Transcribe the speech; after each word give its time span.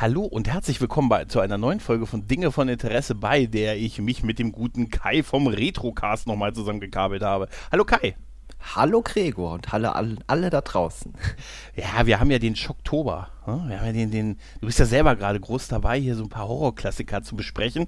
Hallo 0.00 0.22
und 0.22 0.48
herzlich 0.48 0.80
willkommen 0.80 1.10
bei, 1.10 1.26
zu 1.26 1.40
einer 1.40 1.58
neuen 1.58 1.78
Folge 1.78 2.06
von 2.06 2.26
Dinge 2.26 2.52
von 2.52 2.70
Interesse, 2.70 3.14
bei 3.14 3.44
der 3.44 3.76
ich 3.76 4.00
mich 4.00 4.22
mit 4.22 4.38
dem 4.38 4.50
guten 4.50 4.88
Kai 4.88 5.22
vom 5.22 5.46
Retrocast 5.46 6.26
nochmal 6.26 6.54
zusammengekabelt 6.54 7.22
habe. 7.22 7.50
Hallo 7.70 7.84
Kai. 7.84 8.16
Hallo 8.74 9.02
Gregor 9.02 9.52
und 9.52 9.70
hallo 9.72 9.90
alle, 9.90 10.16
alle 10.26 10.48
da 10.48 10.62
draußen. 10.62 11.12
Ja, 11.76 12.06
wir 12.06 12.18
haben 12.18 12.30
ja 12.30 12.38
den 12.38 12.56
Schocktober. 12.56 13.28
Ne? 13.46 13.62
Wir 13.66 13.78
haben 13.78 13.86
ja 13.88 13.92
den, 13.92 14.10
den, 14.10 14.38
du 14.62 14.68
bist 14.68 14.78
ja 14.78 14.86
selber 14.86 15.16
gerade 15.16 15.38
groß 15.38 15.68
dabei, 15.68 16.00
hier 16.00 16.16
so 16.16 16.22
ein 16.22 16.30
paar 16.30 16.48
Horrorklassiker 16.48 17.22
zu 17.22 17.36
besprechen. 17.36 17.86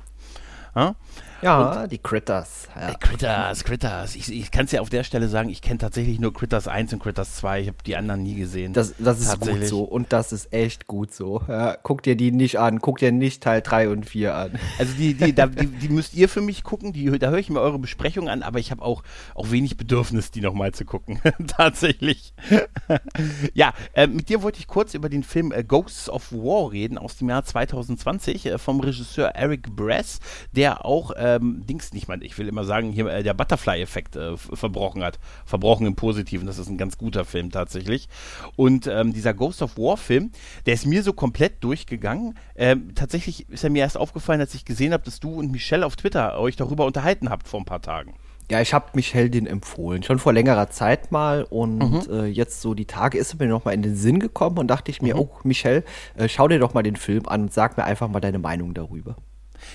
Ja, 1.42 1.74
ja 1.74 1.86
die 1.86 1.98
Critters. 1.98 2.68
Ja. 2.74 2.90
Äh, 2.90 2.94
Critters, 2.98 3.64
Critters. 3.64 4.16
Ich, 4.16 4.32
ich 4.32 4.50
kann 4.50 4.64
es 4.64 4.72
ja 4.72 4.80
auf 4.80 4.88
der 4.88 5.04
Stelle 5.04 5.28
sagen, 5.28 5.50
ich 5.50 5.60
kenne 5.60 5.78
tatsächlich 5.78 6.18
nur 6.18 6.32
Critters 6.32 6.68
1 6.68 6.92
und 6.94 7.02
Critters 7.02 7.36
2. 7.36 7.60
Ich 7.60 7.68
habe 7.68 7.78
die 7.84 7.96
anderen 7.96 8.22
nie 8.22 8.34
gesehen. 8.34 8.72
Das, 8.72 8.94
das 8.98 9.20
ist 9.20 9.40
gut 9.40 9.64
so 9.66 9.82
und 9.82 10.12
das 10.12 10.32
ist 10.32 10.52
echt 10.52 10.86
gut 10.86 11.12
so. 11.12 11.42
Ja, 11.48 11.76
guck 11.82 12.02
dir 12.02 12.16
die 12.16 12.32
nicht 12.32 12.58
an, 12.58 12.80
guck 12.80 12.98
dir 12.98 13.12
nicht 13.12 13.42
Teil 13.42 13.60
3 13.62 13.90
und 13.90 14.06
4 14.06 14.34
an. 14.34 14.52
Also 14.78 14.94
die, 14.94 15.14
die, 15.14 15.34
da, 15.34 15.46
die, 15.46 15.66
die, 15.66 15.88
müsst 15.90 16.14
ihr 16.14 16.28
für 16.28 16.40
mich 16.40 16.64
gucken, 16.64 16.92
die, 16.92 17.18
da 17.18 17.30
höre 17.30 17.38
ich 17.38 17.50
mir 17.50 17.60
eure 17.60 17.78
Besprechung 17.78 18.28
an, 18.28 18.42
aber 18.42 18.58
ich 18.58 18.70
habe 18.70 18.82
auch, 18.82 19.02
auch 19.34 19.50
wenig 19.50 19.76
Bedürfnis, 19.76 20.30
die 20.30 20.40
nochmal 20.40 20.72
zu 20.72 20.84
gucken. 20.84 21.20
tatsächlich. 21.46 22.32
ja, 23.54 23.74
äh, 23.92 24.06
mit 24.06 24.28
dir 24.28 24.42
wollte 24.42 24.58
ich 24.58 24.66
kurz 24.66 24.94
über 24.94 25.08
den 25.08 25.22
Film 25.22 25.52
äh, 25.52 25.62
Ghosts 25.62 26.08
of 26.08 26.32
War 26.32 26.72
reden 26.72 26.98
aus 26.98 27.16
dem 27.16 27.28
Jahr 27.28 27.44
2020 27.44 28.46
äh, 28.46 28.58
vom 28.58 28.80
Regisseur 28.80 29.28
Eric 29.28 29.76
Bress, 29.76 30.18
der 30.52 30.62
der 30.62 30.84
auch 30.84 31.10
ähm, 31.36 31.64
Dings 31.66 31.92
nicht 31.92 32.08
mal, 32.08 32.22
ich 32.22 32.36
will 32.38 32.48
immer 32.48 32.64
sagen, 32.64 32.92
hier 32.92 33.06
äh, 33.06 33.22
der 33.22 33.34
Butterfly-Effekt 33.34 34.16
äh, 34.16 34.36
verbrochen 34.36 35.02
hat. 35.02 35.18
Verbrochen 35.44 35.86
im 35.86 35.94
Positiven. 35.94 36.46
Das 36.46 36.58
ist 36.58 36.68
ein 36.68 36.78
ganz 36.78 36.98
guter 36.98 37.24
Film 37.24 37.50
tatsächlich. 37.50 38.08
Und 38.56 38.86
ähm, 38.86 39.12
dieser 39.12 39.34
Ghost 39.34 39.62
of 39.62 39.76
War-Film, 39.76 40.32
der 40.66 40.74
ist 40.74 40.86
mir 40.86 41.02
so 41.02 41.12
komplett 41.12 41.62
durchgegangen. 41.64 42.38
Ähm, 42.56 42.94
tatsächlich 42.94 43.48
ist 43.48 43.64
er 43.64 43.70
mir 43.70 43.80
erst 43.80 43.96
aufgefallen, 43.96 44.40
als 44.40 44.54
ich 44.54 44.64
gesehen 44.64 44.92
habe, 44.92 45.04
dass 45.04 45.20
du 45.20 45.30
und 45.32 45.52
Michelle 45.52 45.86
auf 45.86 45.96
Twitter 45.96 46.38
euch 46.38 46.56
darüber 46.56 46.86
unterhalten 46.86 47.30
habt 47.30 47.48
vor 47.48 47.60
ein 47.60 47.66
paar 47.66 47.82
Tagen. 47.82 48.14
Ja, 48.50 48.60
ich 48.60 48.74
habe 48.74 48.86
Michelle 48.94 49.30
den 49.30 49.46
empfohlen, 49.46 50.02
schon 50.02 50.18
vor 50.18 50.32
längerer 50.32 50.68
Zeit 50.68 51.10
mal 51.10 51.44
und 51.44 51.78
mhm. 51.78 52.02
äh, 52.10 52.26
jetzt 52.26 52.60
so 52.60 52.74
die 52.74 52.84
Tage 52.84 53.16
ist 53.16 53.38
mir 53.38 53.46
nochmal 53.46 53.72
in 53.72 53.82
den 53.82 53.96
Sinn 53.96 54.18
gekommen 54.18 54.58
und 54.58 54.66
dachte 54.66 54.90
ich 54.90 55.00
mir, 55.00 55.14
mhm. 55.14 55.20
oh 55.20 55.30
Michelle, 55.44 55.84
äh, 56.16 56.28
schau 56.28 56.48
dir 56.48 56.58
doch 56.58 56.74
mal 56.74 56.82
den 56.82 56.96
Film 56.96 57.26
an 57.28 57.42
und 57.42 57.52
sag 57.52 57.76
mir 57.76 57.84
einfach 57.84 58.08
mal 58.08 58.20
deine 58.20 58.38
Meinung 58.38 58.74
darüber. 58.74 59.16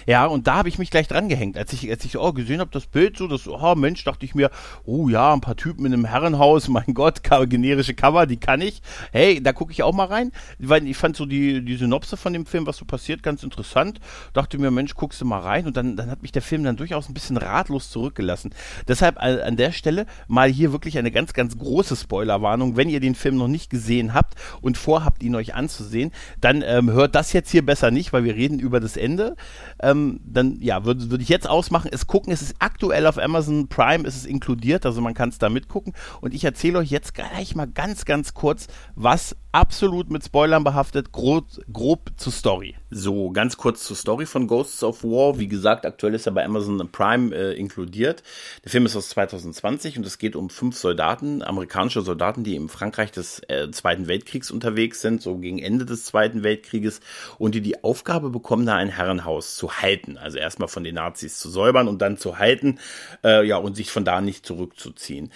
Ja, 0.05 0.25
und 0.25 0.47
da 0.47 0.55
habe 0.55 0.69
ich 0.69 0.77
mich 0.77 0.91
gleich 0.91 1.07
dran 1.07 1.29
gehängt. 1.29 1.57
Als 1.57 1.73
ich, 1.73 1.89
als 1.89 2.05
ich 2.05 2.17
oh, 2.17 2.33
gesehen 2.33 2.59
habe, 2.59 2.71
das 2.71 2.87
Bild 2.87 3.17
so, 3.17 3.27
das, 3.27 3.47
oh 3.47 3.75
Mensch, 3.75 4.03
dachte 4.03 4.25
ich 4.25 4.35
mir, 4.35 4.49
oh 4.85 5.09
ja, 5.09 5.33
ein 5.33 5.41
paar 5.41 5.55
Typen 5.55 5.85
in 5.85 5.93
einem 5.93 6.05
Herrenhaus, 6.05 6.67
mein 6.67 6.93
Gott, 6.93 7.21
generische 7.23 7.93
Cover, 7.93 8.25
die 8.25 8.37
kann 8.37 8.61
ich. 8.61 8.81
Hey, 9.11 9.41
da 9.41 9.53
gucke 9.53 9.71
ich 9.71 9.83
auch 9.83 9.93
mal 9.93 10.05
rein, 10.05 10.31
weil 10.59 10.87
ich 10.87 10.97
fand 10.97 11.15
so 11.15 11.25
die, 11.25 11.63
die 11.63 11.75
Synopse 11.75 12.17
von 12.17 12.33
dem 12.33 12.45
Film, 12.45 12.65
was 12.65 12.77
so 12.77 12.85
passiert, 12.85 13.23
ganz 13.23 13.43
interessant. 13.43 13.99
Dachte 14.33 14.57
mir, 14.57 14.71
Mensch, 14.71 14.95
guckst 14.95 15.21
du 15.21 15.25
mal 15.25 15.39
rein 15.39 15.65
und 15.65 15.77
dann, 15.77 15.95
dann 15.95 16.09
hat 16.09 16.21
mich 16.21 16.31
der 16.31 16.41
Film 16.41 16.63
dann 16.63 16.77
durchaus 16.77 17.09
ein 17.09 17.13
bisschen 17.13 17.37
ratlos 17.37 17.89
zurückgelassen. 17.89 18.53
Deshalb 18.87 19.17
an 19.21 19.57
der 19.57 19.71
Stelle 19.71 20.05
mal 20.27 20.49
hier 20.49 20.71
wirklich 20.71 20.97
eine 20.97 21.11
ganz, 21.11 21.33
ganz 21.33 21.57
große 21.57 21.95
Spoilerwarnung. 21.95 22.75
Wenn 22.75 22.89
ihr 22.89 22.99
den 22.99 23.15
Film 23.15 23.37
noch 23.37 23.47
nicht 23.47 23.69
gesehen 23.69 24.13
habt 24.13 24.35
und 24.61 24.77
vorhabt, 24.77 25.23
ihn 25.23 25.35
euch 25.35 25.55
anzusehen, 25.55 26.11
dann 26.41 26.63
ähm, 26.65 26.91
hört 26.91 27.15
das 27.15 27.33
jetzt 27.33 27.51
hier 27.51 27.65
besser 27.65 27.91
nicht, 27.91 28.13
weil 28.13 28.23
wir 28.23 28.35
reden 28.35 28.59
über 28.59 28.79
das 28.79 28.97
Ende 28.97 29.35
ähm, 29.81 30.19
dann 30.25 30.57
ja, 30.61 30.85
würde 30.85 31.11
würd 31.11 31.21
ich 31.21 31.29
jetzt 31.29 31.49
ausmachen, 31.49 31.89
es 31.91 32.07
gucken, 32.07 32.31
es 32.33 32.41
ist 32.41 32.55
aktuell 32.59 33.05
auf 33.07 33.17
Amazon 33.17 33.67
Prime, 33.67 34.07
ist 34.07 34.15
es 34.15 34.25
inkludiert, 34.25 34.85
also 34.85 35.01
man 35.01 35.13
kann 35.13 35.29
es 35.29 35.37
da 35.37 35.49
mitgucken. 35.49 35.93
Und 36.21 36.33
ich 36.33 36.43
erzähle 36.43 36.79
euch 36.79 36.89
jetzt 36.89 37.13
gleich 37.13 37.55
mal 37.55 37.67
ganz, 37.67 38.05
ganz 38.05 38.33
kurz, 38.33 38.67
was 38.95 39.35
absolut 39.51 40.11
mit 40.11 40.23
Spoilern 40.23 40.63
behaftet, 40.63 41.11
grob, 41.11 41.45
grob 41.71 42.11
zur 42.17 42.31
Story. 42.31 42.75
So, 42.91 43.31
ganz 43.31 43.57
kurz 43.57 43.83
zur 43.85 43.95
Story 43.95 44.25
von 44.25 44.47
Ghosts 44.47 44.83
of 44.83 45.03
War. 45.03 45.39
Wie 45.39 45.47
gesagt, 45.47 45.85
aktuell 45.85 46.13
ist 46.13 46.27
er 46.27 46.31
bei 46.31 46.45
Amazon 46.45 46.77
Prime 46.91 47.35
äh, 47.35 47.53
inkludiert. 47.53 48.23
Der 48.63 48.71
Film 48.71 48.85
ist 48.85 48.95
aus 48.95 49.09
2020 49.09 49.97
und 49.97 50.05
es 50.05 50.19
geht 50.19 50.35
um 50.35 50.49
fünf 50.49 50.77
Soldaten, 50.77 51.41
amerikanische 51.41 52.01
Soldaten, 52.01 52.43
die 52.43 52.55
im 52.55 52.69
Frankreich 52.69 53.11
des 53.11 53.41
äh, 53.47 53.69
Zweiten 53.71 54.07
Weltkriegs 54.07 54.51
unterwegs 54.51 55.01
sind, 55.01 55.21
so 55.21 55.37
gegen 55.37 55.59
Ende 55.59 55.85
des 55.85 56.05
Zweiten 56.05 56.43
Weltkrieges 56.43 57.01
und 57.39 57.55
die 57.55 57.61
die 57.61 57.83
Aufgabe 57.83 58.29
bekommen, 58.29 58.65
da 58.65 58.75
ein 58.75 58.89
Herrenhaus 58.89 59.55
zu 59.55 59.66
halten. 59.73 60.17
Also 60.17 60.37
erstmal 60.37 60.67
von 60.67 60.83
den 60.83 60.95
Nazis 60.95 61.39
zu 61.39 61.49
säubern 61.49 61.87
und 61.87 62.01
dann 62.01 62.17
zu 62.17 62.37
halten, 62.37 62.79
äh, 63.23 63.45
ja, 63.45 63.57
und 63.57 63.75
sich 63.75 63.91
von 63.91 64.05
da 64.05 64.21
nicht 64.21 64.45
zurückzuziehen. 64.45 65.31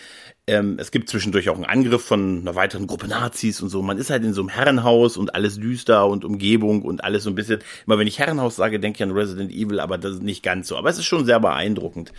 Ähm, 0.47 0.77
es 0.79 0.89
gibt 0.89 1.07
zwischendurch 1.07 1.49
auch 1.49 1.55
einen 1.55 1.65
Angriff 1.65 2.03
von 2.03 2.39
einer 2.39 2.55
weiteren 2.55 2.87
Gruppe 2.87 3.07
Nazis 3.07 3.61
und 3.61 3.69
so. 3.69 3.83
Man 3.83 3.99
ist 3.99 4.09
halt 4.09 4.23
in 4.23 4.33
so 4.33 4.41
einem 4.41 4.49
Herrenhaus 4.49 5.15
und 5.15 5.35
alles 5.35 5.59
düster 5.59 6.07
und 6.07 6.25
Umgebung 6.25 6.81
und 6.81 7.03
alles 7.03 7.23
so 7.23 7.29
ein 7.29 7.35
bisschen. 7.35 7.59
Immer 7.85 7.99
wenn 7.99 8.07
ich 8.07 8.17
Herrenhaus 8.17 8.55
sage, 8.55 8.79
denke 8.79 8.97
ich 8.97 9.03
an 9.03 9.11
Resident 9.11 9.51
Evil, 9.51 9.79
aber 9.79 9.99
das 9.99 10.13
ist 10.13 10.23
nicht 10.23 10.41
ganz 10.41 10.67
so. 10.67 10.77
Aber 10.77 10.89
es 10.89 10.97
ist 10.97 11.05
schon 11.05 11.25
sehr 11.25 11.39
beeindruckend. 11.39 12.11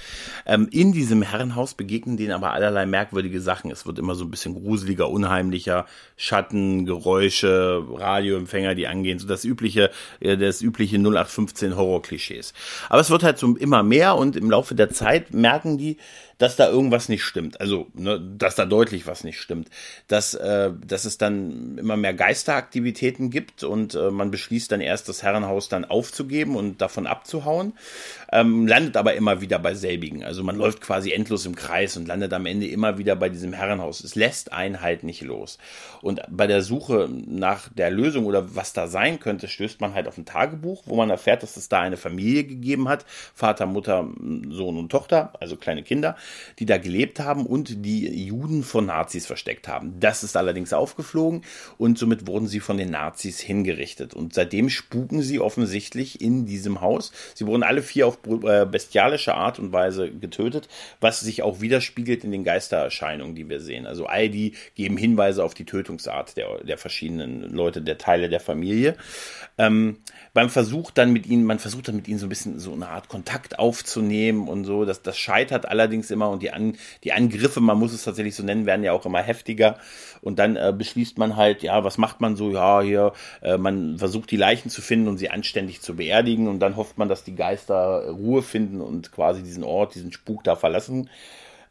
Ähm, 0.46 0.68
in 0.70 0.92
diesem 0.92 1.22
Herrenhaus 1.22 1.74
begegnen 1.74 2.16
denen 2.16 2.30
aber 2.30 2.52
allerlei 2.52 2.86
merkwürdige 2.86 3.40
Sachen. 3.40 3.72
Es 3.72 3.86
wird 3.86 3.98
immer 3.98 4.14
so 4.14 4.24
ein 4.24 4.30
bisschen 4.30 4.54
gruseliger, 4.54 5.10
unheimlicher. 5.10 5.86
Schatten, 6.16 6.86
Geräusche, 6.86 7.84
Radioempfänger, 7.90 8.76
die 8.76 8.86
angehen. 8.86 9.18
So 9.18 9.26
das 9.26 9.44
übliche, 9.44 9.90
äh, 10.20 10.36
das 10.36 10.62
übliche 10.62 10.96
0815 10.96 11.76
Horror-Klischees. 11.76 12.54
Aber 12.88 13.00
es 13.00 13.10
wird 13.10 13.24
halt 13.24 13.38
so 13.38 13.56
immer 13.56 13.82
mehr 13.82 14.14
und 14.14 14.36
im 14.36 14.48
Laufe 14.48 14.76
der 14.76 14.90
Zeit 14.90 15.34
merken 15.34 15.76
die, 15.76 15.96
dass 16.42 16.56
da 16.56 16.68
irgendwas 16.68 17.08
nicht 17.08 17.22
stimmt. 17.22 17.60
Also, 17.60 17.86
ne, 17.94 18.20
dass 18.20 18.56
da 18.56 18.66
deutlich 18.66 19.06
was 19.06 19.22
nicht 19.22 19.38
stimmt. 19.40 19.68
Dass, 20.08 20.34
äh, 20.34 20.72
dass 20.84 21.04
es 21.04 21.16
dann 21.16 21.78
immer 21.78 21.96
mehr 21.96 22.14
Geisteraktivitäten 22.14 23.30
gibt 23.30 23.62
und 23.62 23.94
äh, 23.94 24.10
man 24.10 24.32
beschließt 24.32 24.72
dann 24.72 24.80
erst, 24.80 25.08
das 25.08 25.22
Herrenhaus 25.22 25.68
dann 25.68 25.84
aufzugeben 25.84 26.56
und 26.56 26.80
davon 26.80 27.06
abzuhauen, 27.06 27.74
ähm, 28.32 28.66
landet 28.66 28.96
aber 28.96 29.14
immer 29.14 29.40
wieder 29.40 29.60
bei 29.60 29.74
selbigen. 29.74 30.24
Also 30.24 30.42
man 30.42 30.56
läuft 30.56 30.80
quasi 30.80 31.12
endlos 31.12 31.46
im 31.46 31.54
Kreis 31.54 31.96
und 31.96 32.08
landet 32.08 32.32
am 32.32 32.44
Ende 32.44 32.66
immer 32.66 32.98
wieder 32.98 33.14
bei 33.14 33.28
diesem 33.28 33.52
Herrenhaus. 33.52 34.02
Es 34.02 34.16
lässt 34.16 34.52
einen 34.52 34.80
halt 34.80 35.04
nicht 35.04 35.22
los. 35.22 35.58
Und 36.00 36.22
bei 36.28 36.48
der 36.48 36.62
Suche 36.62 37.08
nach 37.08 37.68
der 37.68 37.92
Lösung 37.92 38.26
oder 38.26 38.56
was 38.56 38.72
da 38.72 38.88
sein 38.88 39.20
könnte, 39.20 39.46
stößt 39.46 39.80
man 39.80 39.94
halt 39.94 40.08
auf 40.08 40.18
ein 40.18 40.24
Tagebuch, 40.24 40.82
wo 40.86 40.96
man 40.96 41.08
erfährt, 41.08 41.44
dass 41.44 41.56
es 41.56 41.68
da 41.68 41.82
eine 41.82 41.96
Familie 41.96 42.42
gegeben 42.42 42.88
hat. 42.88 43.06
Vater, 43.32 43.66
Mutter, 43.66 44.08
Sohn 44.48 44.76
und 44.76 44.90
Tochter, 44.90 45.34
also 45.38 45.56
kleine 45.56 45.84
Kinder 45.84 46.16
die 46.58 46.66
da 46.66 46.78
gelebt 46.78 47.20
haben 47.20 47.46
und 47.46 47.84
die 47.84 48.26
Juden 48.26 48.62
von 48.62 48.86
Nazis 48.86 49.26
versteckt 49.26 49.68
haben. 49.68 49.98
Das 50.00 50.22
ist 50.22 50.36
allerdings 50.36 50.72
aufgeflogen 50.72 51.42
und 51.78 51.98
somit 51.98 52.26
wurden 52.26 52.46
sie 52.46 52.60
von 52.60 52.76
den 52.76 52.90
Nazis 52.90 53.40
hingerichtet. 53.40 54.14
Und 54.14 54.34
seitdem 54.34 54.68
spuken 54.68 55.22
sie 55.22 55.40
offensichtlich 55.40 56.20
in 56.20 56.46
diesem 56.46 56.80
Haus. 56.80 57.12
Sie 57.34 57.46
wurden 57.46 57.62
alle 57.62 57.82
vier 57.82 58.06
auf 58.06 58.18
äh, 58.26 58.66
bestialische 58.66 59.34
Art 59.34 59.58
und 59.58 59.72
Weise 59.72 60.10
getötet, 60.10 60.68
was 61.00 61.20
sich 61.20 61.42
auch 61.42 61.60
widerspiegelt 61.60 62.24
in 62.24 62.32
den 62.32 62.44
Geistererscheinungen, 62.44 63.34
die 63.34 63.48
wir 63.48 63.60
sehen. 63.60 63.86
Also 63.86 64.06
all 64.06 64.28
die 64.28 64.54
geben 64.74 64.96
Hinweise 64.96 65.44
auf 65.44 65.54
die 65.54 65.64
Tötungsart 65.64 66.36
der, 66.36 66.62
der 66.64 66.78
verschiedenen 66.78 67.52
Leute, 67.52 67.82
der 67.82 67.98
Teile 67.98 68.28
der 68.28 68.40
Familie. 68.40 68.96
Ähm, 69.58 69.98
beim 70.34 70.48
Versuch 70.48 70.90
dann 70.90 71.12
mit 71.12 71.26
ihnen, 71.26 71.44
man 71.44 71.58
versucht 71.58 71.88
dann 71.88 71.96
mit 71.96 72.08
ihnen 72.08 72.18
so 72.18 72.26
ein 72.26 72.30
bisschen 72.30 72.58
so 72.58 72.72
eine 72.72 72.88
Art 72.88 73.08
Kontakt 73.08 73.58
aufzunehmen 73.58 74.48
und 74.48 74.64
so. 74.64 74.84
Das, 74.84 75.02
das 75.02 75.18
scheitert 75.18 75.66
allerdings 75.66 76.10
immer 76.10 76.21
und 76.30 76.42
die, 76.42 76.52
An, 76.52 76.76
die 77.04 77.12
Angriffe, 77.12 77.60
man 77.60 77.78
muss 77.78 77.92
es 77.92 78.04
tatsächlich 78.04 78.34
so 78.34 78.42
nennen, 78.42 78.66
werden 78.66 78.84
ja 78.84 78.92
auch 78.92 79.06
immer 79.06 79.22
heftiger. 79.22 79.78
Und 80.20 80.38
dann 80.38 80.56
äh, 80.56 80.72
beschließt 80.76 81.18
man 81.18 81.36
halt, 81.36 81.62
ja, 81.62 81.84
was 81.84 81.98
macht 81.98 82.20
man 82.20 82.36
so? 82.36 82.50
Ja, 82.50 82.80
hier, 82.82 83.12
äh, 83.42 83.58
man 83.58 83.98
versucht 83.98 84.30
die 84.30 84.36
Leichen 84.36 84.70
zu 84.70 84.82
finden 84.82 85.08
und 85.08 85.18
sie 85.18 85.30
anständig 85.30 85.80
zu 85.82 85.96
beerdigen 85.96 86.48
und 86.48 86.60
dann 86.60 86.76
hofft 86.76 86.98
man, 86.98 87.08
dass 87.08 87.24
die 87.24 87.34
Geister 87.34 88.08
Ruhe 88.08 88.42
finden 88.42 88.80
und 88.80 89.12
quasi 89.12 89.42
diesen 89.42 89.64
Ort, 89.64 89.94
diesen 89.94 90.12
Spuk 90.12 90.44
da 90.44 90.56
verlassen 90.56 91.08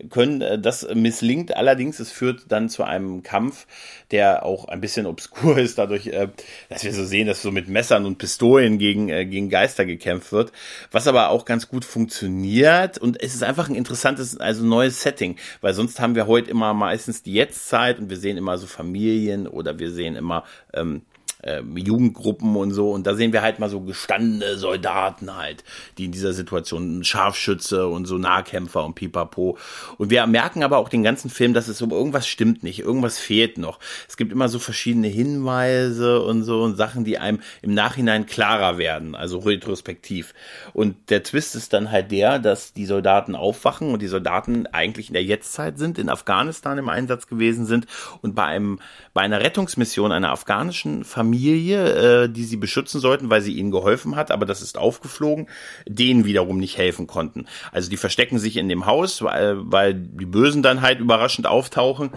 können. 0.10 0.42
Äh, 0.42 0.60
das 0.60 0.88
misslingt 0.94 1.56
allerdings. 1.56 2.00
Es 2.00 2.12
führt 2.12 2.52
dann 2.52 2.70
zu 2.70 2.84
einem 2.84 3.24
Kampf, 3.24 3.68
der 4.12 4.46
auch 4.46 4.66
ein 4.66 4.82
bisschen 4.82 5.06
obskur 5.06 5.58
ist, 5.60 5.78
dadurch, 5.78 6.08
äh, 6.08 6.30
dass 6.70 6.84
wir 6.84 6.94
so 6.94 7.06
sehen, 7.06 7.28
dass 7.28 7.42
so 7.42 7.52
mit 7.52 7.68
Messern 7.68 8.06
und 8.06 8.18
Pistolen 8.18 8.78
gegen, 8.78 9.10
äh, 9.10 9.26
gegen 9.26 9.50
Geister 9.50 9.86
gekämpft 9.86 10.32
wird. 10.32 10.52
Was 10.92 11.08
aber 11.08 11.30
auch 11.30 11.46
ganz 11.46 11.68
gut 11.68 11.86
funktioniert. 11.86 12.98
Und 12.98 13.22
es 13.22 13.34
ist 13.34 13.44
einfach 13.44 13.70
ein 13.70 13.76
interessantes, 13.76 14.38
also 14.38 14.66
neues 14.66 15.02
Setting, 15.02 15.38
weil 15.62 15.74
sonst 15.74 16.00
haben 16.00 16.16
wir 16.16 16.28
heute 16.28 16.52
immer 16.52 16.74
meistens 16.74 17.24
die 17.24 17.34
Jetztzeit 17.34 18.00
und 18.00 18.10
wir 18.10 18.18
sehen 18.18 18.38
immer 18.38 18.58
so 18.58 18.68
Familien 18.68 19.48
oder 19.48 19.80
wir 19.80 19.92
sehen 19.92 20.16
immer 20.16 20.44
ähm, 20.74 21.04
äh, 21.44 21.62
Jugendgruppen 21.76 22.56
und 22.56 22.72
so. 22.72 22.92
Und 22.92 23.08
da 23.08 23.16
sehen 23.16 23.34
wir 23.34 23.42
halt 23.42 23.60
mal 23.60 23.70
so 23.70 23.82
gestandene 23.82 24.58
Soldaten 24.58 25.36
halt, 25.36 25.64
die 25.98 26.06
in 26.06 26.12
dieser 26.12 26.34
Situation 26.34 27.04
Scharfschütze 27.04 27.88
und 27.88 28.06
so 28.06 28.18
Nahkämpfer 28.18 28.86
und 28.86 28.96
Pipapo. 28.96 29.58
Und 29.98 30.10
wir 30.10 30.26
merken 30.28 30.64
aber 30.64 30.78
auch 30.78 30.90
den 30.90 31.04
ganzen 31.04 31.30
Film, 31.30 31.54
dass 31.54 31.68
es 31.68 31.78
so 31.78 31.90
irgendwas 31.90 32.28
stimmt 32.28 32.64
nicht, 32.64 32.80
irgendwas 32.80 33.18
fehlt 33.18 33.58
noch. 33.58 33.80
Es 34.08 34.18
gibt 34.18 34.32
immer 34.32 34.50
so 34.50 34.60
verschiedene 34.60 35.08
Hinweise 35.08 36.22
und 36.22 36.44
so 36.44 36.62
und 36.62 36.76
Sachen, 36.76 37.04
die 37.04 37.18
einem 37.18 37.42
im 37.62 37.74
Nachhinein 37.74 38.26
klarer 38.26 38.78
werden, 38.78 39.16
also 39.16 39.40
retrospektiv. 39.40 40.34
Und 40.74 41.10
der 41.10 41.24
Twist 41.24 41.56
ist 41.56 41.74
dann 41.74 41.92
halt 41.92 42.12
der, 42.12 42.40
dass 42.40 42.74
die 42.74 42.86
Soldaten 42.86 43.36
aufwachen 43.36 43.92
und 43.92 44.02
die 44.02 44.08
Soldaten 44.08 44.68
eigentlich 44.68 45.08
in 45.08 45.14
der 45.14 45.24
Jetztzeit 45.24 45.78
sind, 45.78 45.98
in 45.98 46.10
Afghanistan 46.10 46.78
im 46.78 46.90
Einsatz 46.90 47.28
gewesen 47.28 47.66
sind 47.66 47.88
und 48.22 48.36
bei 48.36 48.46
einem 48.46 48.80
bei 49.14 49.22
einer 49.22 49.42
Rettungsmission 49.42 50.12
einer 50.12 50.32
afghanischen 50.32 51.04
Familie, 51.04 51.31
äh, 51.34 52.30
die 52.30 52.44
sie 52.44 52.58
beschützen 52.58 53.00
sollten, 53.00 53.30
weil 53.30 53.42
sie 53.42 53.54
ihnen 53.54 53.72
geholfen 53.72 54.16
hat, 54.16 54.32
aber 54.32 54.46
das 54.46 54.62
ist 54.62 54.78
aufgeflogen, 54.78 55.48
denen 55.88 56.26
wiederum 56.26 56.58
nicht 56.58 56.78
helfen 56.78 57.08
konnten. 57.08 57.46
Also 57.72 57.90
die 57.90 57.98
verstecken 57.98 58.40
sich 58.40 58.58
in 58.58 58.70
dem 58.70 58.86
Haus, 58.86 59.22
weil, 59.22 59.58
weil 59.60 59.94
die 59.94 60.26
Bösen 60.26 60.64
dann 60.64 60.82
halt 60.82 61.00
überraschend 61.00 61.48
auftauchen 61.48 62.12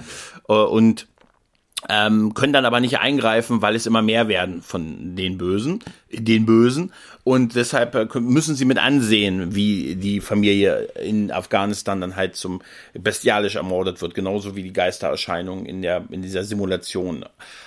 äh, 0.48 0.52
und 0.52 1.06
ähm, 1.88 2.34
können 2.34 2.52
dann 2.52 2.64
aber 2.64 2.80
nicht 2.80 2.98
eingreifen, 2.98 3.62
weil 3.62 3.74
es 3.74 3.86
immer 3.86 4.02
mehr 4.02 4.28
werden 4.28 4.62
von 4.62 5.16
den 5.16 5.36
Bösen, 5.36 5.80
den 6.10 6.46
Bösen. 6.46 6.92
Und 7.24 7.54
deshalb 7.54 7.94
äh, 7.94 8.20
müssen 8.20 8.54
sie 8.54 8.66
mit 8.66 8.76
ansehen, 8.76 9.54
wie 9.54 9.96
die 9.96 10.20
Familie 10.20 10.90
in 11.02 11.30
Afghanistan 11.30 12.02
dann 12.02 12.16
halt 12.16 12.36
zum 12.36 12.60
bestialisch 12.92 13.56
ermordet 13.56 14.02
wird, 14.02 14.14
genauso 14.14 14.54
wie 14.56 14.62
die 14.62 14.74
Geistererscheinungen 14.74 15.64
in 15.64 15.80
der 15.80 16.04
in 16.10 16.20
dieser 16.20 16.44
Simulation 16.44 17.24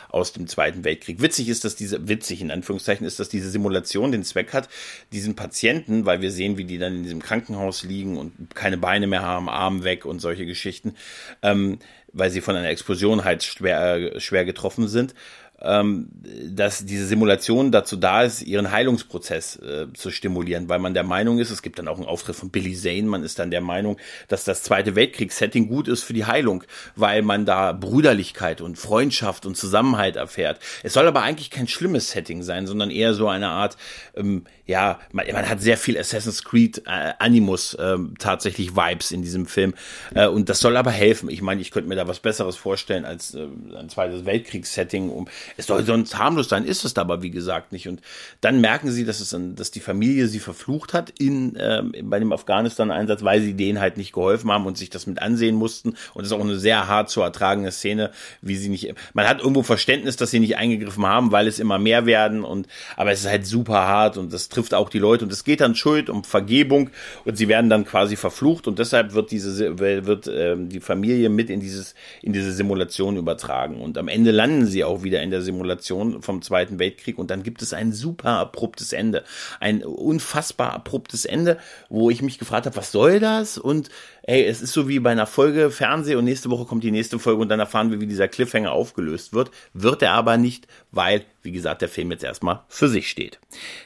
aus 0.09 0.31
dem 0.31 0.48
Zweiten 0.48 0.83
Weltkrieg. 0.83 1.21
Witzig 1.21 1.50
ist, 1.50 1.65
dass 1.65 1.75
diese 1.75 2.07
witzig 2.07 2.42
in 2.42 2.51
Anführungszeichen 2.51 3.06
ist, 3.06 3.19
dass 3.19 3.30
diese 3.30 3.50
Simulation 3.50 4.12
den 4.12 4.24
Zweck 4.24 4.54
hat, 4.54 4.69
diesen 5.12 5.36
Patienten, 5.36 6.06
weil 6.06 6.21
wir 6.21 6.31
sehen, 6.31 6.57
wie 6.57 6.63
die 6.63 6.77
dann 6.77 6.95
in 6.95 7.03
diesem 7.03 7.21
Krankenhaus 7.21 7.83
liegen 7.83 8.18
und 8.18 8.56
keine 8.56 8.77
Beine 8.77 9.07
mehr 9.07 9.24
haben, 9.24 9.50
Arm 9.50 9.83
weg 9.83 10.06
und 10.06 10.19
solche 10.19 10.45
Geschichten, 10.45 10.95
ähm, 11.42 11.80
weil 12.13 12.30
sie 12.30 12.42
von 12.42 12.56
einer 12.56 12.69
Explosion 12.69 13.24
halt 13.24 13.44
schwer, 13.44 13.95
äh, 13.95 14.19
schwer 14.19 14.45
getroffen 14.45 14.88
sind 14.88 15.15
ähm, 15.62 16.09
dass 16.50 16.86
diese 16.86 17.07
Simulation 17.07 17.71
dazu 17.71 17.95
da 17.95 18.24
ist, 18.24 18.44
ihren 18.44 18.71
Heilungsprozess 18.71 19.57
äh, 19.57 19.88
zu 19.94 20.12
stimulieren, 20.12 20.69
weil 20.69 20.80
man 20.80 20.94
der 20.94 21.04
Meinung 21.04 21.39
ist, 21.39 21.50
es 21.50 21.62
gibt 21.62 21.80
dann 21.80 21.88
auch 21.88 21.98
einen 21.98 22.06
Auftritt 22.06 22.36
von 22.36 22.50
Billy 22.50 22.75
Zane, 22.75 23.04
man 23.04 23.24
ist 23.24 23.39
dann 23.39 23.50
der 23.50 23.62
Meinung, 23.62 23.98
dass 24.27 24.44
das 24.44 24.62
Zweite 24.62 24.95
Weltkriegssetting 24.95 25.68
gut 25.68 25.88
ist 25.88 26.04
für 26.04 26.13
die 26.13 26.25
Heilung, 26.25 26.63
weil 26.95 27.24
man 27.24 27.45
da 27.45 27.71
Brüderlichkeit 27.71 28.62
und 28.62 28.77
Freundschaft 28.77 29.45
und 29.45 29.57
Zusammenhalt 29.57 30.15
erfährt. 30.15 30.59
Es 30.83 30.94
soll 30.94 31.07
aber 31.07 31.24
eigentlich 31.24 31.50
kein 31.50 31.68
schlimmes 31.68 32.12
Setting 32.12 32.44
sein, 32.44 32.68
sondern 32.68 32.92
eher 32.92 33.15
so 33.15 33.27
eine 33.27 33.50
Art, 33.50 33.77
ähm, 34.15 34.45
ja, 34.68 35.00
man, 35.12 35.25
man, 35.31 35.50
hat 35.50 35.62
sehr 35.62 35.77
viel 35.77 35.98
Assassin's 35.98 36.44
Creed 36.44 36.83
äh, 36.86 37.13
Animus 37.19 37.74
äh, 37.74 37.98
tatsächlich 38.19 38.75
Vibes 38.75 39.12
in 39.12 39.21
diesem 39.21 39.48
Film 39.48 39.74
äh, 40.13 40.27
und 40.27 40.50
das 40.50 40.60
soll 40.60 40.77
aber 40.77 40.92
helfen. 40.92 41.30
Ich 41.30 41.42
meine, 41.42 41.62
ich 41.62 41.71
könnte 41.71 41.89
mir 41.89 41.95
da 41.95 42.07
was 42.07 42.19
Besseres 42.19 42.57
vorstellen 42.57 43.06
als 43.06 43.33
äh, 43.33 43.48
ein 43.75 43.89
Zweites 43.89 44.25
Weltkriegssetting, 44.25 45.10
um 45.10 45.27
es 45.56 45.68
soll 45.68 45.86
sonst 45.86 46.18
harmlos 46.18 46.50
sein, 46.50 46.66
ist 46.66 46.84
es 46.84 46.98
aber 46.98 47.22
wie 47.22 47.32
gesagt 47.32 47.72
nicht. 47.72 47.88
Und 47.88 48.02
dann 48.42 48.62
merken 48.62 48.92
sie, 48.92 49.06
dass 49.06 49.20
es, 49.20 49.36
dass 49.56 49.72
die 49.72 49.80
Familie 49.80 50.28
sie 50.28 50.40
verflucht 50.40 50.94
hat 50.94 51.12
in 51.20 51.56
äh, 51.56 51.84
bei 52.04 52.20
dem 52.20 52.34
Afghanistan-Einsatz, 52.34 53.24
weil 53.24 53.42
sie 53.42 53.54
denen 53.54 53.80
halt 53.80 53.98
nicht 53.98 54.14
geholfen 54.14 54.52
haben 54.52 54.66
und 54.66 54.78
sich 54.78 54.90
das 54.90 55.08
mit 55.08 55.22
ansehen 55.22 55.56
mussten. 55.56 55.96
Und 56.14 56.24
es 56.24 56.28
ist 56.28 56.34
auch 56.34 56.42
eine 56.42 56.58
sehr 56.58 56.88
hart 56.88 57.10
zu 57.10 57.22
ertragende 57.22 57.72
Szene, 57.72 58.12
wie 58.42 58.56
sie 58.56 58.70
nicht. 58.70 58.94
Man 59.14 59.28
hat 59.28 59.40
irgendwo 59.40 59.64
Verständnis, 59.64 60.16
dass 60.16 60.32
sie 60.32 60.40
nicht 60.40 60.58
eingegriffen 60.58 61.06
haben, 61.06 61.32
weil 61.32 61.48
es 61.48 61.60
immer 61.60 61.78
mehr 61.78 62.06
werden 62.06 62.44
und 62.44 62.68
aber 62.96 63.12
es 63.12 63.22
ist 63.22 63.30
halt 63.30 63.46
super 63.46 63.88
hart 63.88 64.18
und 64.18 64.34
das 64.34 64.50
trifft 64.50 64.74
auch 64.74 64.90
die 64.90 65.00
Leute 65.00 65.26
und 65.26 65.32
es 65.32 65.44
geht 65.44 65.62
dann 65.62 65.76
Schuld 65.76 66.10
um 66.10 66.24
Vergebung 66.24 66.90
und 67.26 67.38
sie 67.38 67.48
werden 67.48 67.70
dann 67.70 67.86
quasi 67.86 68.16
verflucht 68.16 68.68
und 68.68 68.80
deshalb 68.80 69.14
wird 69.14 69.32
diese 69.32 69.80
wird 69.80 70.28
äh, 70.28 70.56
die 70.58 70.80
Familie 70.80 71.30
mit 71.30 71.50
in 71.50 71.60
dieses 71.60 71.96
in 72.22 72.34
diese 72.34 72.52
Simulation 72.52 73.18
übertragen 73.18 73.82
und 73.82 73.98
am 73.98 74.08
Ende 74.08 74.32
landen 74.32 74.66
sie 74.66 74.84
auch 74.84 75.04
wieder 75.04 75.22
in 75.22 75.32
der 75.32 75.37
der 75.38 75.44
Simulation 75.44 76.22
vom 76.22 76.42
Zweiten 76.42 76.80
Weltkrieg 76.80 77.18
und 77.18 77.31
dann 77.31 77.44
gibt 77.44 77.62
es 77.62 77.74
ein 77.74 77.94
super 77.94 78.31
abruptes 78.31 78.94
Ende. 78.94 79.24
Ein 79.60 79.84
unfassbar 79.84 80.74
abruptes 80.74 81.25
Ende, 81.25 81.57
wo 81.89 82.10
ich 82.10 82.22
mich 82.22 82.39
gefragt 82.39 82.66
habe, 82.66 82.75
was 82.75 82.92
soll 82.92 83.19
das? 83.19 83.57
Und 83.57 83.89
ey, 84.24 84.44
es 84.45 84.62
ist 84.62 84.74
so 84.74 84.88
wie 84.89 85.00
bei 85.00 85.12
einer 85.12 85.28
Folge 85.28 85.72
Fernseh 85.72 86.16
und 86.16 86.25
nächste 86.25 86.50
Woche 86.50 86.66
kommt 86.66 86.84
die 86.84 86.92
nächste 86.92 87.19
Folge 87.19 87.42
und 87.42 87.50
dann 87.50 87.60
erfahren 87.60 87.92
wir, 87.92 88.01
wie 88.01 88.07
dieser 88.07 88.28
Cliffhanger 88.28 88.72
aufgelöst 88.72 89.34
wird. 89.34 89.51
Wird 89.74 90.01
er 90.01 90.13
aber 90.13 90.38
nicht, 90.38 90.68
weil, 90.92 91.24
wie 91.44 91.51
gesagt, 91.51 91.81
der 91.81 91.89
Film 91.89 92.12
jetzt 92.12 92.24
erstmal 92.24 92.62
für 92.68 92.89
sich 92.89 93.10
steht. 93.10 93.39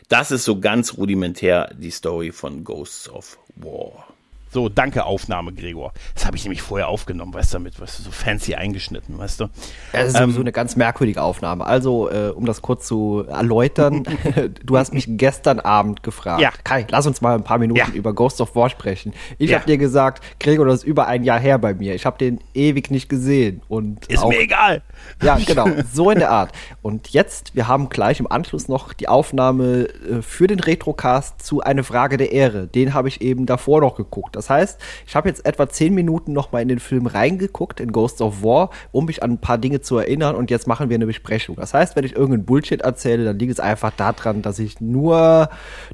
Das 0.10 0.32
ist 0.32 0.46
so 0.46 0.60
ganz 0.60 0.98
rudimentär 0.98 1.74
die 1.78 1.92
Story 1.92 2.32
von 2.32 2.64
Ghosts 2.64 3.10
of 3.10 3.38
War. 3.56 4.08
So, 4.54 4.68
danke 4.68 5.06
Aufnahme, 5.06 5.54
Gregor. 5.54 5.94
Das 6.14 6.26
habe 6.26 6.36
ich 6.36 6.44
nämlich 6.44 6.62
vorher 6.62 6.90
aufgenommen, 6.90 7.34
weißt 7.34 7.54
du, 7.54 7.56
damit, 7.56 7.80
weißt 7.80 8.00
du, 8.00 8.04
so 8.04 8.12
fancy 8.12 8.54
eingeschnitten, 8.54 9.18
weißt 9.18 9.40
du. 9.40 9.48
Das 9.94 10.10
ist 10.10 10.20
ähm, 10.20 10.34
so 10.34 10.42
eine 10.42 10.52
ganz 10.52 10.76
merkwürdige 10.76 11.22
Aufnahme. 11.22 11.66
Also, 11.66 12.12
äh, 12.12 12.32
um 12.36 12.46
das 12.46 12.62
kurz 12.62 12.86
zu 12.86 13.24
erläutern, 13.30 14.04
du 14.66 14.78
hast 14.78 14.94
mich 14.94 15.06
gestern 15.08 15.62
Abend 15.62 16.04
gefragt, 16.04 16.42
ja. 16.42 16.52
Kai, 16.66 16.86
lass 16.90 17.08
uns 17.08 17.22
mal 17.22 17.36
ein 17.36 17.46
paar 17.46 17.60
Minuten 17.60 17.80
ja. 17.80 17.88
über 17.94 18.14
Ghost 18.14 18.42
of 18.42 18.54
War 18.54 18.70
sprechen. 18.70 19.14
Ich 19.38 19.52
ja. 19.52 19.60
habe 19.60 19.68
dir 19.68 19.78
gesagt, 19.78 20.22
Gregor, 20.42 20.66
das 20.66 20.80
ist 20.80 20.84
über 20.84 21.08
ein 21.08 21.24
Jahr 21.24 21.40
her 21.40 21.58
bei 21.58 21.74
mir. 21.74 21.96
Ich 21.96 22.06
habe 22.06 22.18
den 22.18 22.42
ewig 22.54 22.92
nicht 22.92 23.08
gesehen. 23.08 23.62
Und 23.70 24.06
ist 24.08 24.22
auch, 24.22 24.28
mir 24.28 24.42
egal. 24.42 24.82
Ja, 25.24 25.38
genau, 25.38 25.68
so 25.94 26.12
in 26.12 26.20
der 26.20 26.30
Art. 26.30 26.52
Und 26.82 27.10
jetzt, 27.12 27.56
wir 27.56 27.70
haben 27.70 27.88
gleich 27.88 28.20
im 28.20 28.30
Anschluss 28.30 28.68
noch 28.68 28.92
die 28.92 29.08
Aufnahme 29.08 29.88
äh, 30.10 30.22
für 30.22 30.48
den 30.48 30.60
Retrocast 30.60 31.42
zu 31.42 31.62
Eine 31.62 31.86
Frage 31.86 32.18
der 32.18 32.34
Ehre. 32.34 32.68
Den 32.68 32.94
habe 32.94 33.08
ich 33.08 33.22
eben 33.22 33.46
davor 33.46 33.80
noch 33.80 33.96
geguckt. 33.96 34.36
Das 34.42 34.50
heißt, 34.50 34.82
ich 35.06 35.16
habe 35.16 35.30
jetzt 35.30 35.46
etwa 35.46 35.70
zehn 35.70 35.94
Minuten 35.94 36.34
noch 36.34 36.52
mal 36.52 36.64
in 36.64 36.68
den 36.68 36.80
Film 36.80 37.06
reingeguckt, 37.06 37.80
in 37.80 37.92
Ghosts 37.92 38.22
of 38.22 38.42
War, 38.42 38.72
um 38.92 39.06
mich 39.06 39.22
an 39.22 39.34
ein 39.34 39.38
paar 39.38 39.60
Dinge 39.60 39.82
zu 39.82 40.00
erinnern 40.00 40.36
und 40.36 40.50
jetzt 40.50 40.66
machen 40.66 40.90
wir 40.90 40.96
eine 40.96 41.06
Besprechung. 41.06 41.58
Das 41.58 41.76
heißt, 41.76 41.96
wenn 41.96 42.06
ich 42.06 42.14
irgendeinen 42.14 42.46
Bullshit 42.46 42.82
erzähle, 42.82 43.24
dann 43.24 43.38
liegt 43.38 43.52
es 43.52 43.60
einfach 43.60 43.92
daran, 43.92 44.42
dass 44.42 44.58
ich 44.58 44.82
nur 44.82 45.50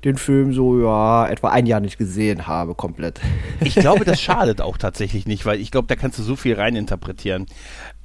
den 0.05 0.15
Film 0.15 0.53
so, 0.53 0.79
ja, 0.79 1.27
etwa 1.27 1.49
ein 1.49 1.65
Jahr 1.65 1.81
nicht 1.81 1.97
gesehen 1.97 2.47
habe, 2.47 2.73
komplett. 2.73 3.19
Ich 3.59 3.75
glaube, 3.75 4.05
das 4.05 4.21
schadet 4.27 4.61
auch 4.61 4.77
tatsächlich 4.77 5.25
nicht, 5.25 5.45
weil 5.45 5.59
ich 5.59 5.69
glaube, 5.69 5.89
da 5.89 5.97
kannst 5.97 6.17
du 6.17 6.23
so 6.23 6.37
viel 6.37 6.55
reininterpretieren. 6.55 7.47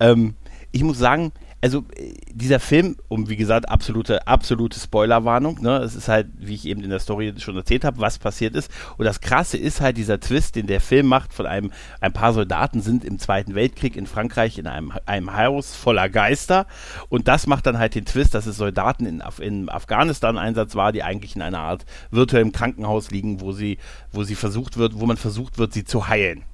Ähm, 0.01 0.35
ich 0.73 0.83
muss 0.83 0.99
sagen, 0.99 1.31
also 1.63 1.85
äh, 1.97 2.15
dieser 2.35 2.61
Film, 2.61 2.97
um 3.09 3.29
wie 3.29 3.37
gesagt, 3.37 3.69
absolute, 3.69 4.27
absolute 4.27 4.79
Spoilerwarnung, 4.79 5.63
ne? 5.63 5.79
Es 5.79 5.95
ist 5.95 6.09
halt, 6.09 6.27
wie 6.37 6.55
ich 6.55 6.67
eben 6.67 6.83
in 6.83 6.91
der 6.91 6.99
Story 6.99 7.33
schon 7.39 7.57
erzählt 7.57 7.85
habe, 7.85 8.01
was 8.01 8.19
passiert 8.19 8.57
ist. 8.57 8.71
Und 8.99 9.05
das 9.05 9.21
krasse 9.21 9.57
ist 9.57 9.81
halt 9.81 9.97
dieser 9.97 10.21
Twist, 10.21 10.57
den 10.57 10.67
der 10.67 10.81
Film 10.81 11.07
macht 11.07 11.33
von 11.33 11.47
einem, 11.47 11.73
ein 12.01 12.13
paar 12.13 12.33
Soldaten 12.33 12.83
sind 12.83 13.05
im 13.05 13.19
Zweiten 13.19 13.55
Weltkrieg 13.55 13.97
in 13.97 14.07
Frankreich 14.07 14.59
in 14.59 14.67
einem, 14.67 14.93
einem 15.07 15.37
Haus 15.37 15.75
voller 15.77 16.09
Geister. 16.09 16.67
Und 17.09 17.29
das 17.29 17.47
macht 17.47 17.67
dann 17.67 17.79
halt 17.79 17.95
den 17.95 18.05
Twist, 18.05 18.35
dass 18.35 18.47
es 18.47 18.57
Soldaten 18.57 19.07
in, 19.07 19.23
in 19.39 19.69
Afghanistan-Einsatz 19.69 20.75
war, 20.75 20.91
die 20.91 21.05
eigentlich 21.05 21.37
in 21.37 21.43
einer 21.43 21.61
Art 21.61 21.87
virtuellem 22.11 22.51
Krankenhaus 22.51 23.13
liegen, 23.13 23.41
wo 23.41 23.53
sie, 23.53 23.79
wo 24.11 24.25
sie 24.25 24.35
versucht 24.35 24.79
wird, 24.79 24.99
wo 24.99 25.07
man 25.07 25.17
versucht 25.17 25.59
wird, 25.59 25.73
sie 25.73 25.85
zu 25.85 26.09
heilen. 26.09 26.45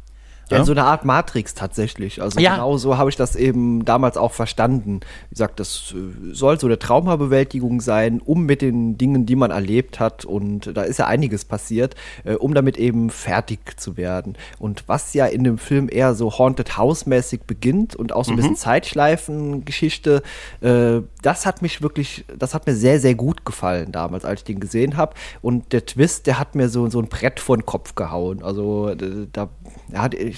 Ja, 0.51 0.65
so 0.65 0.73
eine 0.73 0.85
Art 0.85 1.05
Matrix 1.05 1.55
tatsächlich. 1.55 2.23
Also 2.23 2.41
ja. 2.41 2.55
genau 2.55 2.77
so 2.77 2.97
habe 2.97 3.11
ich 3.11 3.17
das 3.17 3.37
eben 3.37 3.85
damals 3.85 4.17
auch 4.17 4.33
verstanden. 4.33 5.01
Wie 5.29 5.35
gesagt, 5.35 5.61
das 5.61 5.95
äh, 5.95 6.35
soll 6.35 6.59
so 6.59 6.67
eine 6.67 6.79
Traumabewältigung 6.79 7.81
sein, 7.81 8.21
um 8.25 8.45
mit 8.47 8.63
den 8.63 8.97
Dingen, 8.99 9.27
die 9.27 9.37
man 9.37 9.51
erlebt 9.51 10.01
hat, 10.01 10.25
und 10.25 10.77
da 10.77 10.83
ist 10.83 10.99
ja 10.99 11.07
einiges 11.07 11.45
passiert, 11.45 11.95
äh, 12.25 12.35
um 12.35 12.55
damit 12.55 12.77
eben 12.79 13.11
fertig 13.11 13.79
zu 13.79 13.97
werden. 13.97 14.37
Und 14.59 14.85
was 14.87 15.15
ja 15.15 15.27
in 15.27 15.45
dem 15.45 15.59
Film 15.59 15.89
eher 15.91 16.15
so 16.15 16.39
Haunted 16.39 16.77
House-mäßig 16.77 17.43
beginnt 17.43 17.95
und 17.95 18.13
auch 18.13 18.25
so 18.25 18.33
ein 18.33 18.35
mhm. 18.35 18.41
bisschen 18.41 18.57
Zeitschleifen-Geschichte, 18.57 20.23
äh, 20.61 21.01
das 21.23 21.47
hat 21.47 21.63
mich 21.63 21.83
wirklich, 21.83 22.25
das 22.39 22.55
hat 22.55 22.67
mir 22.67 22.75
sehr, 22.75 23.01
sehr 23.01 23.15
gut 23.15 23.45
gefallen 23.45 23.93
damals, 23.93 24.25
als 24.25 24.41
ich 24.41 24.45
den 24.45 24.61
gesehen 24.61 24.97
habe. 24.97 25.15
Und 25.43 25.73
der 25.73 25.85
Twist, 25.85 26.27
der 26.27 26.39
hat 26.39 26.55
mir 26.55 26.69
so, 26.69 26.89
so 26.89 27.01
ein 27.01 27.09
Brett 27.09 27.41
vor 27.41 27.57
den 27.57 27.67
Kopf 27.67 27.95
gehauen. 27.95 28.43
Also 28.43 28.95
da, 28.95 29.49
ja, 29.93 30.09
ich, 30.13 30.38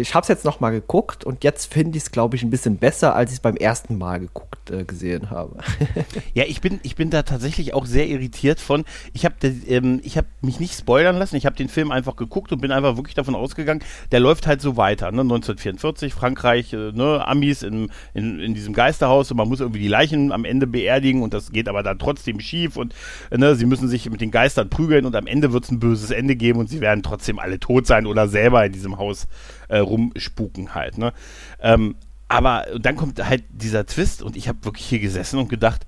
ich 0.00 0.14
habe 0.14 0.22
es 0.22 0.28
jetzt 0.28 0.44
noch 0.44 0.60
mal 0.60 0.70
geguckt 0.70 1.24
und 1.24 1.44
jetzt 1.44 1.72
finde 1.72 1.96
ich 1.96 2.04
es, 2.04 2.10
glaube 2.10 2.36
ich, 2.36 2.42
ein 2.42 2.50
bisschen 2.50 2.76
besser, 2.76 3.14
als 3.14 3.30
ich 3.30 3.36
es 3.36 3.40
beim 3.40 3.56
ersten 3.56 3.98
Mal 3.98 4.20
geguckt 4.20 4.70
äh, 4.70 4.84
gesehen 4.84 5.30
habe. 5.30 5.58
ja, 6.34 6.44
ich 6.46 6.60
bin, 6.60 6.80
ich 6.82 6.96
bin 6.96 7.10
da 7.10 7.22
tatsächlich 7.22 7.74
auch 7.74 7.86
sehr 7.86 8.06
irritiert 8.06 8.60
von. 8.60 8.84
Ich 9.12 9.24
habe 9.24 9.34
ähm, 9.66 10.00
hab 10.04 10.26
mich 10.40 10.60
nicht 10.60 10.74
spoilern 10.74 11.16
lassen. 11.16 11.36
Ich 11.36 11.46
habe 11.46 11.56
den 11.56 11.68
Film 11.68 11.90
einfach 11.90 12.16
geguckt 12.16 12.52
und 12.52 12.60
bin 12.60 12.72
einfach 12.72 12.96
wirklich 12.96 13.14
davon 13.14 13.34
ausgegangen, 13.34 13.82
der 14.12 14.20
läuft 14.20 14.46
halt 14.46 14.60
so 14.60 14.76
weiter. 14.76 15.10
Ne? 15.10 15.22
1944, 15.22 16.14
Frankreich, 16.14 16.72
äh, 16.72 16.92
ne? 16.92 17.26
Amis 17.26 17.62
in, 17.62 17.90
in, 18.14 18.40
in 18.40 18.54
diesem 18.54 18.74
Geisterhaus 18.74 19.30
und 19.30 19.36
man 19.36 19.48
muss 19.48 19.60
irgendwie 19.60 19.80
die 19.80 19.88
Leichen 19.88 20.32
am 20.32 20.44
Ende 20.44 20.66
beerdigen 20.66 21.22
und 21.22 21.34
das 21.34 21.52
geht 21.52 21.68
aber 21.68 21.82
dann 21.82 21.98
trotzdem 21.98 22.40
schief 22.40 22.76
und 22.76 22.94
ne? 23.30 23.54
sie 23.54 23.66
müssen 23.66 23.88
sich 23.88 24.08
mit 24.10 24.20
den 24.20 24.30
Geistern 24.30 24.70
prügeln 24.70 25.06
und 25.06 25.16
am 25.16 25.26
Ende 25.26 25.52
wird 25.52 25.64
es 25.64 25.70
ein 25.70 25.80
böses 25.80 26.10
Ende 26.10 26.36
geben 26.36 26.58
und 26.60 26.68
sie 26.68 26.80
werden 26.80 27.02
trotzdem 27.02 27.38
alle 27.38 27.58
tot 27.58 27.86
sein 27.86 28.06
oder 28.06 28.28
selber 28.28 28.64
in 28.64 28.72
diesem 28.72 28.98
Haus 28.98 29.26
äh, 29.68 29.78
rumspuken 29.78 30.74
halt. 30.74 30.98
Ne? 30.98 31.12
Ähm, 31.60 31.96
aber 32.28 32.66
dann 32.78 32.96
kommt 32.96 33.24
halt 33.24 33.44
dieser 33.48 33.86
Twist 33.86 34.22
und 34.22 34.36
ich 34.36 34.48
habe 34.48 34.64
wirklich 34.64 34.86
hier 34.86 34.98
gesessen 34.98 35.38
und 35.38 35.48
gedacht, 35.48 35.86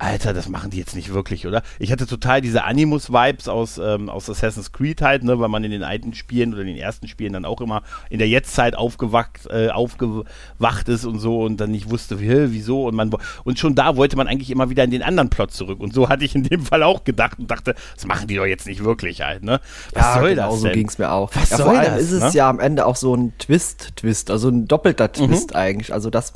Alter, 0.00 0.32
das 0.32 0.48
machen 0.48 0.70
die 0.70 0.78
jetzt 0.78 0.96
nicht 0.96 1.12
wirklich, 1.12 1.46
oder? 1.46 1.62
Ich 1.78 1.92
hatte 1.92 2.06
total 2.06 2.40
diese 2.40 2.64
Animus-Vibes 2.64 3.48
aus, 3.48 3.76
ähm, 3.76 4.08
aus 4.08 4.30
Assassin's 4.30 4.72
Creed 4.72 5.02
halt, 5.02 5.24
ne, 5.24 5.38
weil 5.38 5.50
man 5.50 5.62
in 5.62 5.70
den 5.70 5.82
alten 5.82 6.14
Spielen 6.14 6.54
oder 6.54 6.62
in 6.62 6.68
den 6.68 6.78
ersten 6.78 7.06
Spielen 7.06 7.34
dann 7.34 7.44
auch 7.44 7.60
immer 7.60 7.82
in 8.08 8.18
der 8.18 8.26
Jetztzeit 8.26 8.74
aufgewacht, 8.76 9.46
äh, 9.50 9.68
aufgewacht 9.68 10.88
ist 10.88 11.04
und 11.04 11.18
so 11.18 11.42
und 11.42 11.58
dann 11.58 11.70
nicht 11.70 11.90
wusste, 11.90 12.18
wie, 12.18 12.50
wieso 12.50 12.86
und 12.86 12.94
man 12.94 13.10
und 13.44 13.58
schon 13.58 13.74
da 13.74 13.96
wollte 13.96 14.16
man 14.16 14.26
eigentlich 14.26 14.50
immer 14.50 14.70
wieder 14.70 14.84
in 14.84 14.90
den 14.90 15.02
anderen 15.02 15.28
Plot 15.28 15.52
zurück 15.52 15.80
und 15.80 15.92
so 15.92 16.08
hatte 16.08 16.24
ich 16.24 16.34
in 16.34 16.44
dem 16.44 16.62
Fall 16.62 16.82
auch 16.82 17.04
gedacht 17.04 17.38
und 17.38 17.50
dachte, 17.50 17.74
das 17.94 18.06
machen 18.06 18.26
die 18.26 18.36
doch 18.36 18.46
jetzt 18.46 18.66
nicht 18.66 18.82
wirklich 18.82 19.20
halt, 19.20 19.42
ne? 19.42 19.60
Was 19.92 20.02
ja, 20.02 20.14
soll 20.14 20.30
genau 20.30 20.52
das 20.52 20.60
so 20.62 20.68
ging 20.70 20.88
es 20.88 20.96
mir 20.96 21.12
auch. 21.12 21.30
Was 21.34 21.50
ja, 21.50 21.56
soll 21.58 21.66
vor 21.66 21.78
allem 21.78 21.92
das, 21.92 22.02
ist 22.04 22.12
es 22.12 22.22
ne? 22.22 22.38
ja 22.38 22.48
am 22.48 22.58
Ende 22.58 22.86
auch 22.86 22.96
so 22.96 23.14
ein 23.14 23.34
Twist-Twist, 23.38 24.30
also 24.30 24.48
ein 24.48 24.66
doppelter 24.66 25.10
Mhm. 25.10 25.26
Twist 25.26 25.54
eigentlich. 25.54 25.92
Also 25.92 26.08
das 26.08 26.32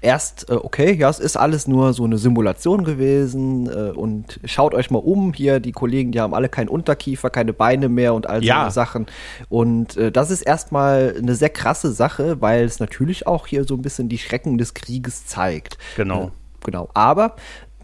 erst, 0.00 0.48
äh, 0.48 0.54
okay, 0.54 0.94
ja, 0.94 1.08
es 1.08 1.18
ist 1.18 1.36
alles 1.36 1.66
nur 1.66 1.92
so 1.92 2.04
eine 2.04 2.16
Simulation 2.18 2.84
gewesen 2.84 2.99
äh, 3.04 3.90
und 3.90 4.40
schaut 4.44 4.74
euch 4.74 4.90
mal 4.90 4.98
um. 4.98 5.32
Hier, 5.32 5.60
die 5.60 5.72
Kollegen, 5.72 6.12
die 6.12 6.20
haben 6.20 6.34
alle 6.34 6.48
keinen 6.48 6.68
Unterkiefer, 6.68 7.30
keine 7.30 7.52
Beine 7.52 7.88
mehr 7.88 8.14
und 8.14 8.28
all 8.28 8.44
Ja. 8.44 8.60
solche 8.62 8.74
Sachen. 8.74 9.06
Und 9.48 9.96
äh, 9.96 10.12
das 10.12 10.30
ist 10.30 10.42
erstmal 10.42 11.14
eine 11.18 11.34
sehr 11.34 11.50
krasse 11.50 11.92
Sache, 11.92 12.40
weil 12.40 12.64
es 12.64 12.80
natürlich 12.80 13.26
auch 13.26 13.46
hier 13.46 13.64
so 13.64 13.74
ein 13.74 13.82
bisschen 13.82 14.08
die 14.08 14.18
Schrecken 14.18 14.58
des 14.58 14.74
Krieges 14.74 15.26
zeigt. 15.26 15.78
Genau. 15.96 16.26
Äh, 16.26 16.30
genau. 16.64 16.88
Aber 16.94 17.36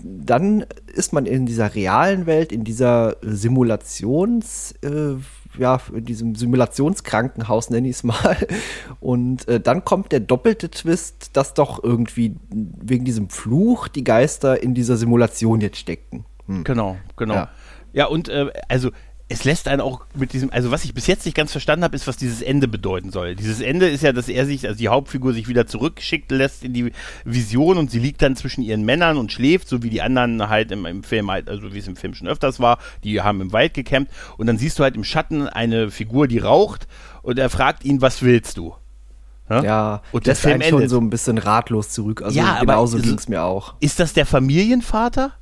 dann 0.02 0.66
ist 0.94 1.12
man 1.14 1.24
in 1.24 1.46
dieser 1.46 1.74
realen 1.74 2.26
Welt, 2.26 2.52
in 2.52 2.64
dieser 2.64 3.16
Simulations, 3.22 4.74
äh, 4.82 5.14
ja, 5.58 5.80
in 5.92 6.04
diesem 6.04 6.34
Simulationskrankenhaus, 6.34 7.70
nenne 7.70 7.88
ich 7.88 7.96
es 7.96 8.04
mal. 8.04 8.36
Und 9.00 9.48
äh, 9.48 9.60
dann 9.60 9.84
kommt 9.84 10.12
der 10.12 10.20
doppelte 10.20 10.70
Twist, 10.70 11.36
dass 11.36 11.54
doch 11.54 11.82
irgendwie 11.82 12.36
wegen 12.50 13.04
diesem 13.04 13.28
Fluch 13.28 13.88
die 13.88 14.04
Geister 14.04 14.62
in 14.62 14.74
dieser 14.74 14.96
Simulation 14.96 15.60
jetzt 15.60 15.78
steckten. 15.78 16.24
Hm. 16.46 16.64
Genau, 16.64 16.96
genau. 17.16 17.34
Ja, 17.34 17.48
Ja. 17.92 18.06
und 18.06 18.28
äh, 18.28 18.50
also 18.68 18.90
es 19.28 19.42
lässt 19.42 19.66
einen 19.66 19.80
auch 19.80 20.02
mit 20.14 20.32
diesem, 20.32 20.52
also 20.52 20.70
was 20.70 20.84
ich 20.84 20.94
bis 20.94 21.08
jetzt 21.08 21.24
nicht 21.24 21.34
ganz 21.34 21.50
verstanden 21.50 21.82
habe, 21.82 21.96
ist, 21.96 22.06
was 22.06 22.16
dieses 22.16 22.42
Ende 22.42 22.68
bedeuten 22.68 23.10
soll. 23.10 23.34
Dieses 23.34 23.60
Ende 23.60 23.88
ist 23.88 24.04
ja, 24.04 24.12
dass 24.12 24.28
er 24.28 24.46
sich, 24.46 24.64
also 24.68 24.78
die 24.78 24.86
Hauptfigur 24.88 25.32
sich 25.32 25.48
wieder 25.48 25.66
zurückschickt 25.66 26.30
lässt 26.30 26.62
in 26.62 26.72
die 26.72 26.92
Vision 27.24 27.76
und 27.76 27.90
sie 27.90 27.98
liegt 27.98 28.22
dann 28.22 28.36
zwischen 28.36 28.62
ihren 28.62 28.84
Männern 28.84 29.16
und 29.16 29.32
schläft, 29.32 29.68
so 29.68 29.82
wie 29.82 29.90
die 29.90 30.00
anderen 30.00 30.48
halt 30.48 30.70
im, 30.70 30.86
im 30.86 31.02
Film 31.02 31.28
halt, 31.28 31.48
also 31.48 31.74
wie 31.74 31.78
es 31.78 31.88
im 31.88 31.96
Film 31.96 32.14
schon 32.14 32.28
öfters 32.28 32.60
war, 32.60 32.78
die 33.02 33.20
haben 33.20 33.40
im 33.40 33.52
Wald 33.52 33.74
gecampt 33.74 34.12
und 34.36 34.46
dann 34.46 34.58
siehst 34.58 34.78
du 34.78 34.84
halt 34.84 34.94
im 34.94 35.02
Schatten 35.02 35.48
eine 35.48 35.90
Figur, 35.90 36.28
die 36.28 36.38
raucht 36.38 36.86
und 37.22 37.36
er 37.40 37.50
fragt 37.50 37.84
ihn, 37.84 38.00
was 38.00 38.22
willst 38.22 38.58
du? 38.58 38.76
Ja? 39.50 39.62
Ja, 39.64 40.02
Und 40.12 40.26
der 40.26 40.32
lässt 40.34 40.42
Film 40.42 40.62
schon 40.62 40.88
so 40.88 41.00
ein 41.00 41.10
bisschen 41.10 41.38
ratlos 41.38 41.90
zurück. 41.90 42.22
Also 42.22 42.38
Ja, 42.38 42.54
aber 42.54 42.60
genauso 42.60 42.98
so- 42.98 43.02
ging 43.02 43.14
es 43.18 43.28
mir 43.28 43.42
auch. 43.42 43.74
Ist 43.80 43.98
das 43.98 44.12
der 44.12 44.24
Familienvater, 44.26 45.32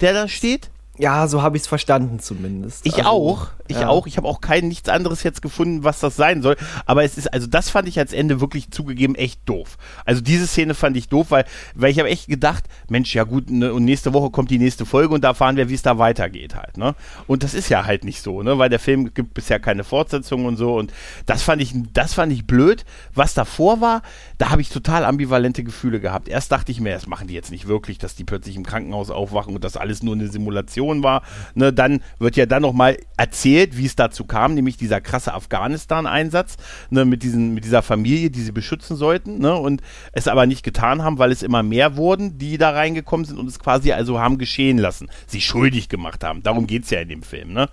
der 0.00 0.12
da 0.12 0.26
steht? 0.26 0.71
Ja, 0.98 1.26
so 1.26 1.40
habe 1.40 1.56
ich 1.56 1.62
es 1.62 1.66
verstanden 1.66 2.18
zumindest. 2.20 2.84
Ich 2.84 2.96
Also, 2.96 3.08
auch, 3.08 3.48
ich 3.66 3.78
ja. 3.78 3.88
auch. 3.88 4.06
Ich 4.06 4.18
habe 4.18 4.28
auch 4.28 4.42
kein 4.42 4.68
nichts 4.68 4.90
anderes 4.90 5.22
jetzt 5.22 5.40
gefunden, 5.40 5.84
was 5.84 6.00
das 6.00 6.16
sein 6.16 6.42
soll. 6.42 6.56
Aber 6.84 7.02
es 7.02 7.16
ist, 7.16 7.32
also 7.32 7.46
das 7.46 7.70
fand 7.70 7.88
ich 7.88 7.98
als 7.98 8.12
Ende 8.12 8.42
wirklich 8.42 8.70
zugegeben 8.70 9.14
echt 9.14 9.40
doof. 9.46 9.78
Also 10.04 10.20
diese 10.20 10.46
Szene 10.46 10.74
fand 10.74 10.98
ich 10.98 11.08
doof, 11.08 11.30
weil, 11.30 11.46
weil 11.74 11.90
ich 11.90 11.98
habe 11.98 12.10
echt 12.10 12.28
gedacht, 12.28 12.64
Mensch, 12.90 13.14
ja 13.14 13.24
gut, 13.24 13.50
ne, 13.50 13.72
und 13.72 13.86
nächste 13.86 14.12
Woche 14.12 14.30
kommt 14.30 14.50
die 14.50 14.58
nächste 14.58 14.84
Folge 14.84 15.14
und 15.14 15.24
da 15.24 15.28
erfahren 15.28 15.56
wir, 15.56 15.70
wie 15.70 15.74
es 15.74 15.80
da 15.80 15.96
weitergeht 15.96 16.54
halt, 16.56 16.76
ne? 16.76 16.94
Und 17.26 17.42
das 17.42 17.54
ist 17.54 17.70
ja 17.70 17.86
halt 17.86 18.04
nicht 18.04 18.20
so, 18.20 18.42
ne? 18.42 18.58
Weil 18.58 18.68
der 18.68 18.78
Film 18.78 19.14
gibt 19.14 19.32
bisher 19.32 19.60
keine 19.60 19.84
Fortsetzung 19.84 20.44
und 20.44 20.58
so. 20.58 20.74
Und 20.74 20.92
das 21.24 21.42
fand 21.42 21.62
ich, 21.62 21.72
das 21.94 22.12
fand 22.12 22.32
ich 22.34 22.46
blöd. 22.46 22.84
Was 23.14 23.32
davor 23.32 23.80
war, 23.80 24.02
da 24.36 24.50
habe 24.50 24.60
ich 24.60 24.68
total 24.68 25.06
ambivalente 25.06 25.64
Gefühle 25.64 26.00
gehabt. 26.00 26.28
Erst 26.28 26.52
dachte 26.52 26.70
ich 26.70 26.80
mir, 26.80 26.92
das 26.92 27.06
machen 27.06 27.28
die 27.28 27.34
jetzt 27.34 27.50
nicht 27.50 27.66
wirklich, 27.66 27.96
dass 27.96 28.14
die 28.14 28.24
plötzlich 28.24 28.56
im 28.56 28.66
Krankenhaus 28.66 29.10
aufwachen 29.10 29.54
und 29.54 29.64
das 29.64 29.78
alles 29.78 30.02
nur 30.02 30.14
eine 30.14 30.28
Simulation 30.28 30.81
war. 31.02 31.22
Ne, 31.54 31.72
dann 31.72 32.00
wird 32.18 32.36
ja 32.36 32.46
dann 32.46 32.62
noch 32.62 32.72
mal 32.72 32.96
erzählt, 33.16 33.76
wie 33.76 33.86
es 33.86 33.96
dazu 33.96 34.24
kam, 34.24 34.54
nämlich 34.54 34.76
dieser 34.76 35.00
krasse 35.00 35.34
Afghanistan-Einsatz 35.34 36.56
ne, 36.90 37.04
mit, 37.04 37.22
diesen, 37.22 37.54
mit 37.54 37.64
dieser 37.64 37.82
Familie, 37.82 38.30
die 38.30 38.42
sie 38.42 38.52
beschützen 38.52 38.96
sollten 38.96 39.38
ne, 39.38 39.54
und 39.54 39.82
es 40.12 40.28
aber 40.28 40.46
nicht 40.46 40.62
getan 40.62 41.02
haben, 41.02 41.18
weil 41.18 41.32
es 41.32 41.42
immer 41.42 41.62
mehr 41.62 41.96
wurden, 41.96 42.38
die 42.38 42.58
da 42.58 42.70
reingekommen 42.70 43.26
sind 43.26 43.38
und 43.38 43.46
es 43.46 43.58
quasi 43.58 43.92
also 43.92 44.20
haben 44.20 44.38
geschehen 44.38 44.78
lassen, 44.78 45.08
sie 45.26 45.40
schuldig 45.40 45.88
gemacht 45.88 46.24
haben. 46.24 46.42
Darum 46.42 46.66
geht 46.66 46.84
es 46.84 46.90
ja 46.90 47.00
in 47.00 47.08
dem 47.08 47.22
Film. 47.22 47.52
Ne? 47.52 47.68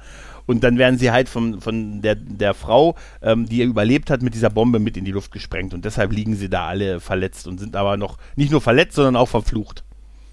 Und 0.49 0.63
dann 0.63 0.79
werden 0.79 0.97
sie 0.97 1.11
halt 1.11 1.29
von, 1.29 1.61
von 1.61 2.01
der, 2.01 2.15
der 2.15 2.55
Frau, 2.55 2.95
ähm, 3.21 3.45
die 3.45 3.61
überlebt 3.61 4.09
hat, 4.09 4.23
mit 4.23 4.33
dieser 4.33 4.49
Bombe 4.49 4.79
mit 4.79 4.97
in 4.97 5.05
die 5.05 5.11
Luft 5.11 5.31
gesprengt. 5.31 5.75
Und 5.75 5.85
deshalb 5.85 6.11
liegen 6.11 6.35
sie 6.35 6.49
da 6.49 6.65
alle 6.65 6.99
verletzt 6.99 7.47
und 7.47 7.59
sind 7.59 7.75
aber 7.75 7.97
noch 7.97 8.17
nicht 8.35 8.51
nur 8.51 8.59
verletzt, 8.59 8.95
sondern 8.95 9.15
auch 9.15 9.27
verflucht. 9.27 9.83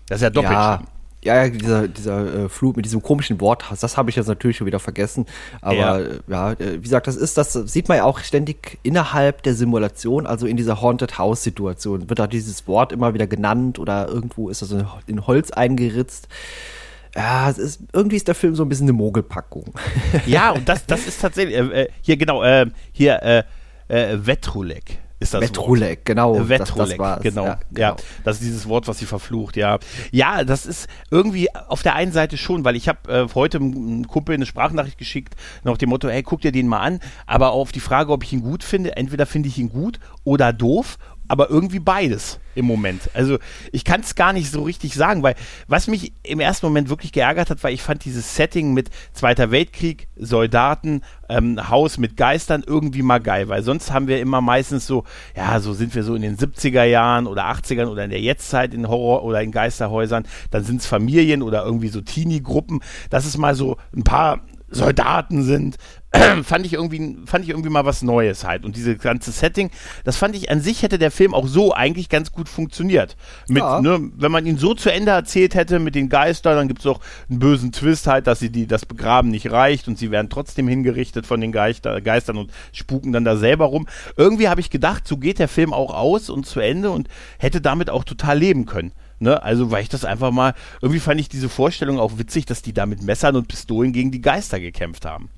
Das 0.06 0.16
ist 0.16 0.23
ja 0.23 0.30
doppelt 0.30 0.54
ja, 0.54 0.76
schlimm. 0.76 0.88
Ja, 1.26 1.49
dieser, 1.49 1.88
dieser 1.88 2.45
äh, 2.45 2.49
Flug 2.49 2.76
mit 2.76 2.85
diesem 2.85 3.02
komischen 3.02 3.40
Wort, 3.40 3.64
das 3.68 3.97
habe 3.97 4.11
ich 4.11 4.16
jetzt 4.16 4.26
natürlich 4.28 4.56
schon 4.56 4.66
wieder 4.66 4.80
vergessen. 4.80 5.26
Aber 5.61 5.76
Ja. 5.76 6.00
ja, 6.28 6.52
äh, 6.52 6.75
wie 6.75 6.83
gesagt, 6.83 7.06
das 7.06 7.16
ist, 7.16 7.37
das 7.37 7.52
sieht 7.52 7.88
man 7.88 7.99
ja 7.99 8.04
auch 8.04 8.21
ständig 8.21 8.78
innerhalb 8.83 9.42
der 9.42 9.54
Simulation, 9.54 10.26
also 10.26 10.47
in 10.47 10.56
dieser 10.56 10.80
Haunted 10.80 11.18
House 11.18 11.42
Situation. 11.42 12.09
Wird 12.09 12.18
da 12.18 12.26
dieses 12.26 12.66
Wort 12.66 12.92
immer 12.92 13.14
wieder 13.14 13.26
genannt 13.26 13.78
oder 13.78 14.09
irgendwo 14.09 14.49
ist 14.49 14.62
das 14.62 14.71
in, 14.71 14.87
in 15.06 15.26
Holz 15.26 15.50
eingeritzt. 15.50 16.28
Ja, 17.14 17.49
es 17.49 17.59
ist, 17.59 17.80
irgendwie 17.92 18.16
ist 18.16 18.28
der 18.28 18.35
Film 18.35 18.54
so 18.54 18.62
ein 18.62 18.68
bisschen 18.68 18.87
eine 18.87 18.92
Mogelpackung. 18.92 19.73
Ja, 20.26 20.50
und 20.52 20.68
das, 20.68 20.87
das 20.87 21.06
ist 21.06 21.21
tatsächlich, 21.21 21.56
äh, 21.56 21.83
äh, 21.83 21.88
hier 22.02 22.16
genau, 22.16 22.42
äh, 22.42 22.66
hier, 22.92 23.23
äh, 23.23 23.42
äh, 23.88 24.18
Vetrulek 24.26 24.99
ist 25.18 25.32
das 25.32 25.40
Wort. 25.40 25.50
Vetrulek, 25.50 26.04
genau. 26.04 26.35
Äh, 26.35 26.38
das, 26.38 26.49
Vetrolek, 26.49 26.99
das 26.99 27.20
genau. 27.20 27.44
Ja, 27.46 27.58
Ja, 27.76 27.96
das 28.25 28.37
ist 28.37 28.44
dieses 28.44 28.68
Wort, 28.68 28.87
was 28.87 28.99
sie 28.99 29.06
verflucht, 29.06 29.56
ja. 29.56 29.78
Ja, 30.11 30.44
das 30.44 30.66
ist 30.66 30.88
irgendwie 31.11 31.49
auf 31.54 31.82
der 31.82 31.94
einen 31.94 32.12
Seite 32.12 32.37
schon, 32.37 32.64
weil 32.64 32.76
ich 32.76 32.88
habe 32.88 33.11
äh, 33.11 33.26
heute 33.35 33.58
einem 33.58 34.06
Kumpel 34.06 34.35
eine 34.35 34.46
Sprachnachricht 34.46 34.99
geschickt, 34.99 35.35
nach 35.64 35.78
dem 35.78 35.88
Motto, 35.88 36.08
hey, 36.08 36.23
guck 36.23 36.42
dir 36.42 36.52
den 36.52 36.68
mal 36.68 36.80
an, 36.80 37.00
aber 37.26 37.52
auf 37.52 37.73
die 37.73 37.80
Frage, 37.80 38.12
ob 38.12 38.25
ich 38.25 38.32
ihn 38.32 38.42
gut 38.42 38.62
finde, 38.62 38.96
entweder 38.96 39.26
finde 39.26 39.49
ich 39.49 39.58
ihn 39.58 39.70
gut 39.70 40.00
oder 40.25 40.52
doof, 40.52 40.99
aber 41.28 41.50
irgendwie 41.50 41.80
beides 41.80 42.38
im 42.54 42.64
Moment. 42.64 43.11
Also 43.14 43.38
ich 43.71 43.85
kann 43.85 44.00
es 44.00 44.14
gar 44.14 44.33
nicht 44.33 44.50
so 44.50 44.62
richtig 44.62 44.95
sagen, 44.95 45.23
weil 45.23 45.35
was 45.68 45.87
mich 45.87 46.12
im 46.23 46.40
ersten 46.40 46.66
Moment 46.66 46.88
wirklich 46.88 47.12
geärgert 47.12 47.50
hat, 47.50 47.62
weil 47.62 47.75
ich 47.75 47.83
fand 47.83 48.04
dieses 48.04 48.35
Setting 48.35 48.73
mit 48.73 48.90
Zweiter 49.12 49.50
Weltkrieg, 49.50 50.09
Soldaten, 50.16 51.02
ähm, 51.28 51.68
Haus 51.68 51.99
mit 51.99 52.16
Geistern 52.16 52.64
irgendwie 52.66 53.02
mal 53.02 53.18
geil, 53.18 53.49
weil 53.49 53.62
sonst 53.62 53.92
haben 53.92 54.09
wir 54.09 54.21
immer 54.21 54.40
meistens 54.40 54.87
so, 54.87 55.04
ja, 55.37 55.61
so 55.61 55.73
sind 55.73 55.95
wir 55.95 56.02
so 56.02 56.14
in 56.14 56.23
den 56.23 56.37
70er 56.37 56.85
Jahren 56.85 57.26
oder 57.26 57.47
80ern 57.47 57.87
oder 57.87 58.04
in 58.04 58.11
der 58.11 58.21
Jetztzeit 58.21 58.73
in 58.73 58.88
Horror- 58.88 59.25
oder 59.25 59.42
in 59.42 59.52
Geisterhäusern, 59.52 60.26
dann 60.50 60.64
sind 60.64 60.80
es 60.80 60.87
Familien 60.87 61.42
oder 61.42 61.64
irgendwie 61.64 61.88
so 61.88 62.00
Teenie-Gruppen, 62.00 62.80
dass 63.11 63.26
es 63.26 63.37
mal 63.37 63.54
so 63.54 63.76
ein 63.95 64.04
paar 64.04 64.40
Soldaten 64.68 65.42
sind, 65.42 65.76
fand 66.42 66.66
ich 66.66 66.73
irgendwie 66.73 67.18
fand 67.26 67.44
ich 67.44 67.50
irgendwie 67.50 67.68
mal 67.68 67.85
was 67.85 68.02
Neues 68.02 68.44
halt 68.44 68.64
und 68.64 68.76
diese 68.76 68.96
ganze 68.96 69.30
Setting, 69.32 69.70
das 70.04 70.16
fand 70.16 70.35
ich 70.35 70.50
an 70.50 70.61
sich 70.61 70.82
hätte 70.82 70.99
der 70.99 71.11
Film 71.11 71.35
auch 71.35 71.46
so 71.46 71.73
eigentlich 71.73 72.08
ganz 72.08 72.32
gut 72.32 72.49
funktioniert. 72.49 73.16
Mit, 73.49 73.62
Ja. 73.62 73.80
ne, 73.80 74.11
wenn 74.16 74.32
man 74.32 74.46
ihn 74.46 74.58
so 74.58 74.75
zu 74.75 74.90
Ende 74.92 75.12
erzählt 75.12 75.54
hätte 75.54 75.78
mit 75.78 75.94
den 75.94 76.08
Geistern, 76.08 76.56
dann 76.56 76.68
gibt 76.68 76.80
es 76.80 76.87
auch 76.87 77.00
einen 77.28 77.38
bösen 77.38 77.73
Twist 77.73 78.06
halt, 78.06 78.26
dass 78.26 78.38
sie 78.38 78.50
die 78.50 78.66
das 78.66 78.87
Begraben 78.87 79.30
nicht 79.30 79.50
reicht 79.50 79.88
und 79.88 79.99
sie 79.99 80.11
werden 80.11 80.30
trotzdem 80.30 80.68
hingerichtet 80.68 81.26
von 81.26 81.40
den 81.40 81.52
Geister, 81.52 82.00
Geistern 82.00 82.37
und 82.37 82.52
spuken 82.73 83.12
dann 83.12 83.25
da 83.25 83.37
selber 83.37 83.66
rum. 83.66 83.87
Irgendwie 84.16 84.49
habe 84.49 84.61
ich 84.61 84.70
gedacht, 84.70 85.06
so 85.06 85.16
geht 85.16 85.38
der 85.38 85.49
Film 85.49 85.73
auch 85.73 85.92
aus 85.94 86.30
und 86.30 86.46
zu 86.46 86.61
Ende 86.61 86.90
und 86.90 87.08
hätte 87.38 87.61
damit 87.61 87.90
auch 87.90 88.04
total 88.04 88.38
leben 88.38 88.64
können. 88.66 88.92
Ne, 89.18 89.42
also 89.42 89.70
weil 89.70 89.82
ich 89.82 89.88
das 89.88 90.04
einfach 90.04 90.30
mal, 90.30 90.52
irgendwie 90.82 91.00
fand 91.00 91.18
ich 91.18 91.30
diese 91.30 91.49
Vorstellung 91.49 91.99
auch 91.99 92.18
witzig, 92.18 92.44
dass 92.44 92.61
die 92.61 92.75
da 92.75 92.85
mit 92.85 93.02
Messern 93.02 93.35
und 93.35 93.49
Pistolen 93.49 93.94
gegen 93.94 94.11
die 94.11 94.20
Geister 94.20 94.61
gekämpft 94.61 95.06
haben. 95.06 95.30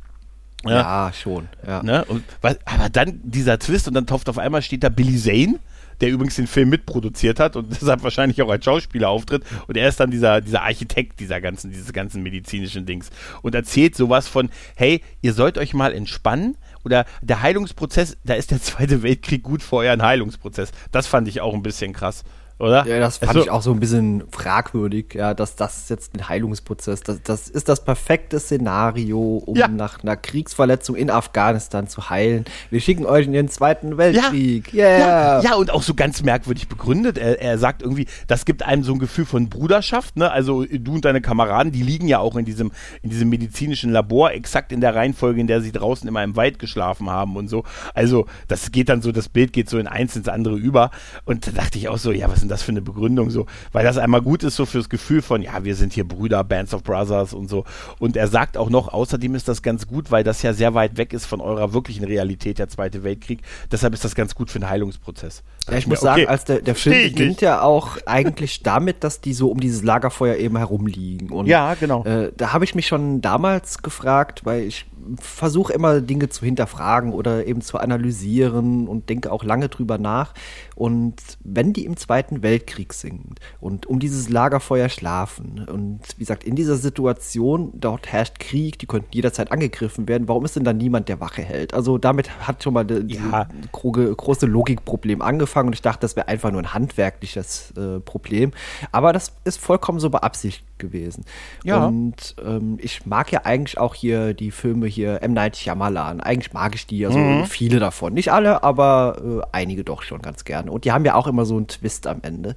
ja, 0.64 1.12
schon. 1.12 1.49
Ja. 1.64 1.82
Ne? 1.85 2.04
Und, 2.06 2.25
aber 2.42 2.88
dann 2.90 3.20
dieser 3.23 3.61
Twist 3.61 3.87
und 3.87 3.94
dann 3.94 4.06
taucht 4.06 4.28
auf 4.28 4.38
einmal 4.38 4.62
steht 4.62 4.82
da 4.82 4.88
Billy 4.88 5.16
Zane, 5.16 5.61
der 6.00 6.11
übrigens 6.11 6.37
den 6.37 6.47
Film 6.47 6.70
mitproduziert 6.70 7.38
hat 7.38 7.54
und 7.54 7.70
deshalb 7.80 8.02
wahrscheinlich 8.02 8.42
auch 8.42 8.50
als 8.50 8.64
Schauspieler 8.64 9.08
auftritt. 9.08 9.44
Und 9.68 9.76
er 9.76 9.88
ist 9.88 10.00
dann 10.00 10.11
dieser, 10.11 10.40
dieser 10.40 10.62
Architekt 10.62 11.20
dieser 11.20 11.40
ganzen, 11.40 11.70
dieses 11.70 11.92
ganzen 11.92 12.23
medizinischen 12.23 12.87
Dings 12.87 13.11
und 13.42 13.54
erzählt 13.54 13.94
sowas 13.94 14.26
von, 14.26 14.50
hey, 14.75 15.02
ihr 15.23 15.35
sollt 15.35 15.58
euch 15.58 15.75
mal 15.75 15.92
entspannen 15.92 16.56
oder 16.85 17.04
der 17.23 17.42
Heilungsprozess, 17.42 18.16
da 18.25 18.35
ist 18.35 18.50
der 18.50 18.61
Zweite 18.62 19.02
Weltkrieg 19.02 19.42
gut 19.42 19.62
vor 19.62 19.80
euren 19.80 20.02
Heilungsprozess. 20.02 20.73
Das 20.90 21.06
fand 21.06 21.28
ich 21.28 21.40
auch 21.40 21.54
ein 21.54 21.62
bisschen 21.62 21.92
krass. 21.92 22.25
Oder? 22.58 22.86
Ja, 22.86 22.98
das 22.98 23.18
fand 23.18 23.30
Also- 23.30 23.42
ich 23.42 23.50
auch 23.50 23.62
so 23.62 23.70
ein 23.72 23.78
bisschen 23.80 24.24
fragwürdig, 24.30 25.14
ja, 25.14 25.32
dass 25.34 25.54
das 25.54 25.88
jetzt 25.88 26.14
ein 26.16 26.28
Heilungsprozess, 26.28 27.02
das, 27.02 27.22
das 27.22 27.48
ist 27.48 27.68
das 27.68 27.84
perfekte 27.84 28.40
Szenario, 28.40 29.42
um 29.46 29.56
Ja. 29.56 29.68
nach 29.68 30.02
einer 30.02 30.16
Kriegsverletzung 30.16 30.96
in 30.96 31.10
Afghanistan 31.10 31.86
zu 31.86 32.10
heilen. 32.10 32.44
Wir 32.70 32.80
schicken 32.80 33.06
euch 33.06 33.26
in 33.26 33.32
den 33.32 33.48
Zweiten 33.48 33.96
Weltkrieg. 33.96 34.74
Yeah. 34.74 34.98
Ja, 34.98 35.40
ja, 35.40 35.54
und 35.54 35.70
auch 35.70 35.82
so 35.82 35.94
ganz 35.94 36.22
merkwürdig 36.22 36.68
begründet. 36.68 37.16
Er, 37.18 37.40
er 37.40 37.58
sagt 37.58 37.82
irgendwie, 37.82 38.06
das 38.26 38.44
gibt 38.44 38.62
einem 38.64 38.82
so 38.82 38.92
ein 38.92 38.98
Gefühl 38.98 39.24
von 39.26 39.48
Bruderschaft, 39.48 40.16
ne? 40.16 40.30
Also 40.30 40.64
du 40.64 40.94
und 40.94 41.04
deine 41.04 41.20
Kameraden, 41.20 41.70
die 41.72 41.82
liegen 41.82 42.08
ja 42.08 42.18
auch 42.18 42.36
in 42.36 42.44
diesem, 42.44 42.72
in 43.02 43.10
diesem 43.10 43.28
medizinischen 43.28 43.92
Labor, 43.92 44.32
exakt 44.32 44.72
in 44.72 44.80
der 44.80 44.94
Reihenfolge, 44.94 45.40
in 45.40 45.46
der 45.46 45.60
sie 45.60 45.70
draußen 45.72 46.08
immer 46.08 46.24
im 46.24 46.34
Wald 46.36 46.58
geschlafen 46.58 47.08
haben 47.08 47.36
und 47.36 47.48
so. 47.48 47.64
Also, 47.94 48.26
das 48.48 48.72
geht 48.72 48.88
dann 48.88 49.00
so, 49.02 49.12
das 49.12 49.28
Bild 49.28 49.52
geht 49.52 49.70
so 49.70 49.78
in 49.78 49.86
eins 49.86 50.16
ins 50.16 50.28
andere 50.28 50.56
über. 50.56 50.90
Und 51.24 51.46
da 51.46 51.50
dachte 51.52 51.78
ich 51.78 51.88
auch 51.88 51.98
so, 51.98 52.10
ja, 52.12 52.28
was 52.28 52.42
ist 52.42 52.47
denn 52.48 52.54
das 52.54 52.62
für 52.62 52.72
eine 52.72 52.82
Begründung 52.82 53.30
so? 53.30 53.46
Weil 53.72 53.84
das 53.84 53.98
einmal 53.98 54.22
gut 54.22 54.42
ist 54.42 54.56
so 54.56 54.66
fürs 54.66 54.88
Gefühl 54.88 55.22
von, 55.22 55.42
ja, 55.42 55.64
wir 55.64 55.74
sind 55.74 55.92
hier 55.92 56.06
Brüder, 56.06 56.42
Bands 56.44 56.74
of 56.74 56.82
Brothers 56.82 57.34
und 57.34 57.48
so. 57.48 57.64
Und 57.98 58.16
er 58.16 58.28
sagt 58.28 58.56
auch 58.56 58.70
noch, 58.70 58.88
außerdem 58.88 59.34
ist 59.34 59.48
das 59.48 59.62
ganz 59.62 59.86
gut, 59.86 60.10
weil 60.10 60.24
das 60.24 60.42
ja 60.42 60.52
sehr 60.52 60.74
weit 60.74 60.96
weg 60.96 61.12
ist 61.12 61.26
von 61.26 61.40
eurer 61.40 61.72
wirklichen 61.72 62.04
Realität, 62.04 62.58
der 62.58 62.68
Zweite 62.68 63.04
Weltkrieg. 63.04 63.40
Deshalb 63.70 63.94
ist 63.94 64.04
das 64.04 64.14
ganz 64.14 64.34
gut 64.34 64.50
für 64.50 64.58
den 64.58 64.68
Heilungsprozess. 64.68 65.42
Ja, 65.68 65.76
ich 65.76 65.86
muss 65.86 66.00
sagen, 66.00 66.26
als 66.26 66.44
der, 66.44 66.62
der 66.62 66.74
Film 66.74 67.10
beginnt 67.10 67.40
ja 67.40 67.60
auch 67.62 67.98
eigentlich 68.06 68.62
damit, 68.62 69.04
dass 69.04 69.20
die 69.20 69.34
so 69.34 69.50
um 69.50 69.60
dieses 69.60 69.82
Lagerfeuer 69.82 70.36
eben 70.36 70.56
herumliegen. 70.56 71.30
Und, 71.30 71.46
ja, 71.46 71.74
genau. 71.74 72.04
Äh, 72.04 72.32
da 72.36 72.52
habe 72.52 72.64
ich 72.64 72.74
mich 72.74 72.86
schon 72.86 73.20
damals 73.20 73.82
gefragt, 73.82 74.44
weil 74.44 74.62
ich 74.62 74.86
versuche 75.20 75.72
immer 75.72 76.00
Dinge 76.00 76.28
zu 76.28 76.44
hinterfragen 76.44 77.12
oder 77.12 77.46
eben 77.46 77.60
zu 77.60 77.78
analysieren 77.78 78.88
und 78.88 79.08
denke 79.08 79.32
auch 79.32 79.44
lange 79.44 79.68
drüber 79.68 79.98
nach. 79.98 80.34
Und 80.74 81.16
wenn 81.42 81.72
die 81.72 81.84
im 81.84 81.96
Zweiten 81.96 82.42
Weltkrieg 82.42 82.92
sind 82.92 83.40
und 83.60 83.86
um 83.86 83.98
dieses 83.98 84.28
Lagerfeuer 84.28 84.88
schlafen 84.88 85.66
und 85.68 86.00
wie 86.16 86.20
gesagt, 86.20 86.44
in 86.44 86.54
dieser 86.54 86.76
Situation, 86.76 87.72
dort 87.74 88.06
herrscht 88.12 88.38
Krieg, 88.38 88.78
die 88.78 88.86
könnten 88.86 89.10
jederzeit 89.12 89.52
angegriffen 89.52 90.08
werden, 90.08 90.28
warum 90.28 90.44
ist 90.44 90.56
denn 90.56 90.64
da 90.64 90.72
niemand, 90.72 91.08
der 91.08 91.20
Wache 91.20 91.42
hält? 91.42 91.74
Also 91.74 91.98
damit 91.98 92.46
hat 92.46 92.62
schon 92.62 92.74
mal 92.74 92.84
das 92.84 93.02
ja. 93.06 93.48
große 93.72 94.46
Logikproblem 94.46 95.22
angefangen 95.22 95.68
und 95.68 95.74
ich 95.74 95.82
dachte, 95.82 96.00
das 96.00 96.16
wäre 96.16 96.28
einfach 96.28 96.50
nur 96.50 96.62
ein 96.62 96.74
handwerkliches 96.74 97.72
äh, 97.76 98.00
Problem. 98.00 98.52
Aber 98.92 99.12
das 99.12 99.32
ist 99.44 99.60
vollkommen 99.60 100.00
so 100.00 100.10
beabsichtigt 100.10 100.67
gewesen. 100.78 101.25
Ja. 101.64 101.87
Und 101.87 102.37
ähm, 102.44 102.78
ich 102.80 103.06
mag 103.06 103.32
ja 103.32 103.44
eigentlich 103.44 103.78
auch 103.78 103.94
hier 103.94 104.35
die 104.35 104.50
Filme 104.50 104.87
hier 104.87 105.23
M. 105.23 105.32
Night 105.32 105.56
Shyamalan. 105.56 106.20
Eigentlich 106.20 106.52
mag 106.52 106.75
ich 106.75 106.87
die, 106.87 107.04
also 107.06 107.18
mhm. 107.18 107.44
viele 107.47 107.78
davon. 107.78 108.14
Nicht 108.14 108.32
alle, 108.32 108.62
aber 108.62 109.42
äh, 109.42 109.47
einige 109.52 109.85
doch 109.85 110.02
schon 110.02 110.23
ganz 110.23 110.44
gerne. 110.44 110.70
Und 110.70 110.85
die 110.85 110.92
haben 110.92 111.04
ja 111.04 111.14
auch 111.14 111.26
immer 111.26 111.44
so 111.44 111.56
einen 111.56 111.66
Twist 111.66 112.06
am 112.06 112.18
Ende. 112.23 112.56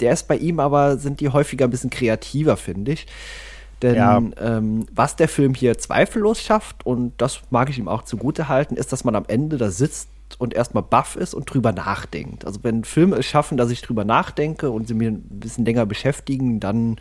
Der 0.00 0.12
ist 0.12 0.28
bei 0.28 0.36
ihm 0.36 0.60
aber, 0.60 0.98
sind 0.98 1.20
die 1.20 1.30
häufiger 1.30 1.66
ein 1.66 1.70
bisschen 1.70 1.90
kreativer, 1.90 2.56
finde 2.56 2.92
ich. 2.92 3.06
Denn 3.82 3.96
ja. 3.96 4.22
ähm, 4.40 4.86
was 4.92 5.16
der 5.16 5.28
Film 5.28 5.54
hier 5.54 5.76
zweifellos 5.76 6.40
schafft, 6.40 6.86
und 6.86 7.14
das 7.16 7.40
mag 7.50 7.68
ich 7.68 7.78
ihm 7.78 7.88
auch 7.88 8.02
zugute 8.02 8.48
halten, 8.48 8.76
ist, 8.76 8.92
dass 8.92 9.04
man 9.04 9.16
am 9.16 9.24
Ende 9.26 9.56
da 9.56 9.70
sitzt 9.70 10.08
und 10.38 10.54
erstmal 10.54 10.82
baff 10.82 11.16
ist 11.16 11.34
und 11.34 11.52
drüber 11.52 11.72
nachdenkt. 11.72 12.44
Also 12.44 12.60
wenn 12.62 12.84
Filme 12.84 13.16
es 13.16 13.26
schaffen, 13.26 13.56
dass 13.56 13.70
ich 13.70 13.82
drüber 13.82 14.04
nachdenke 14.04 14.70
und 14.70 14.88
sie 14.88 14.94
mir 14.94 15.10
ein 15.10 15.22
bisschen 15.28 15.64
länger 15.64 15.86
beschäftigen, 15.86 16.60
dann 16.60 16.96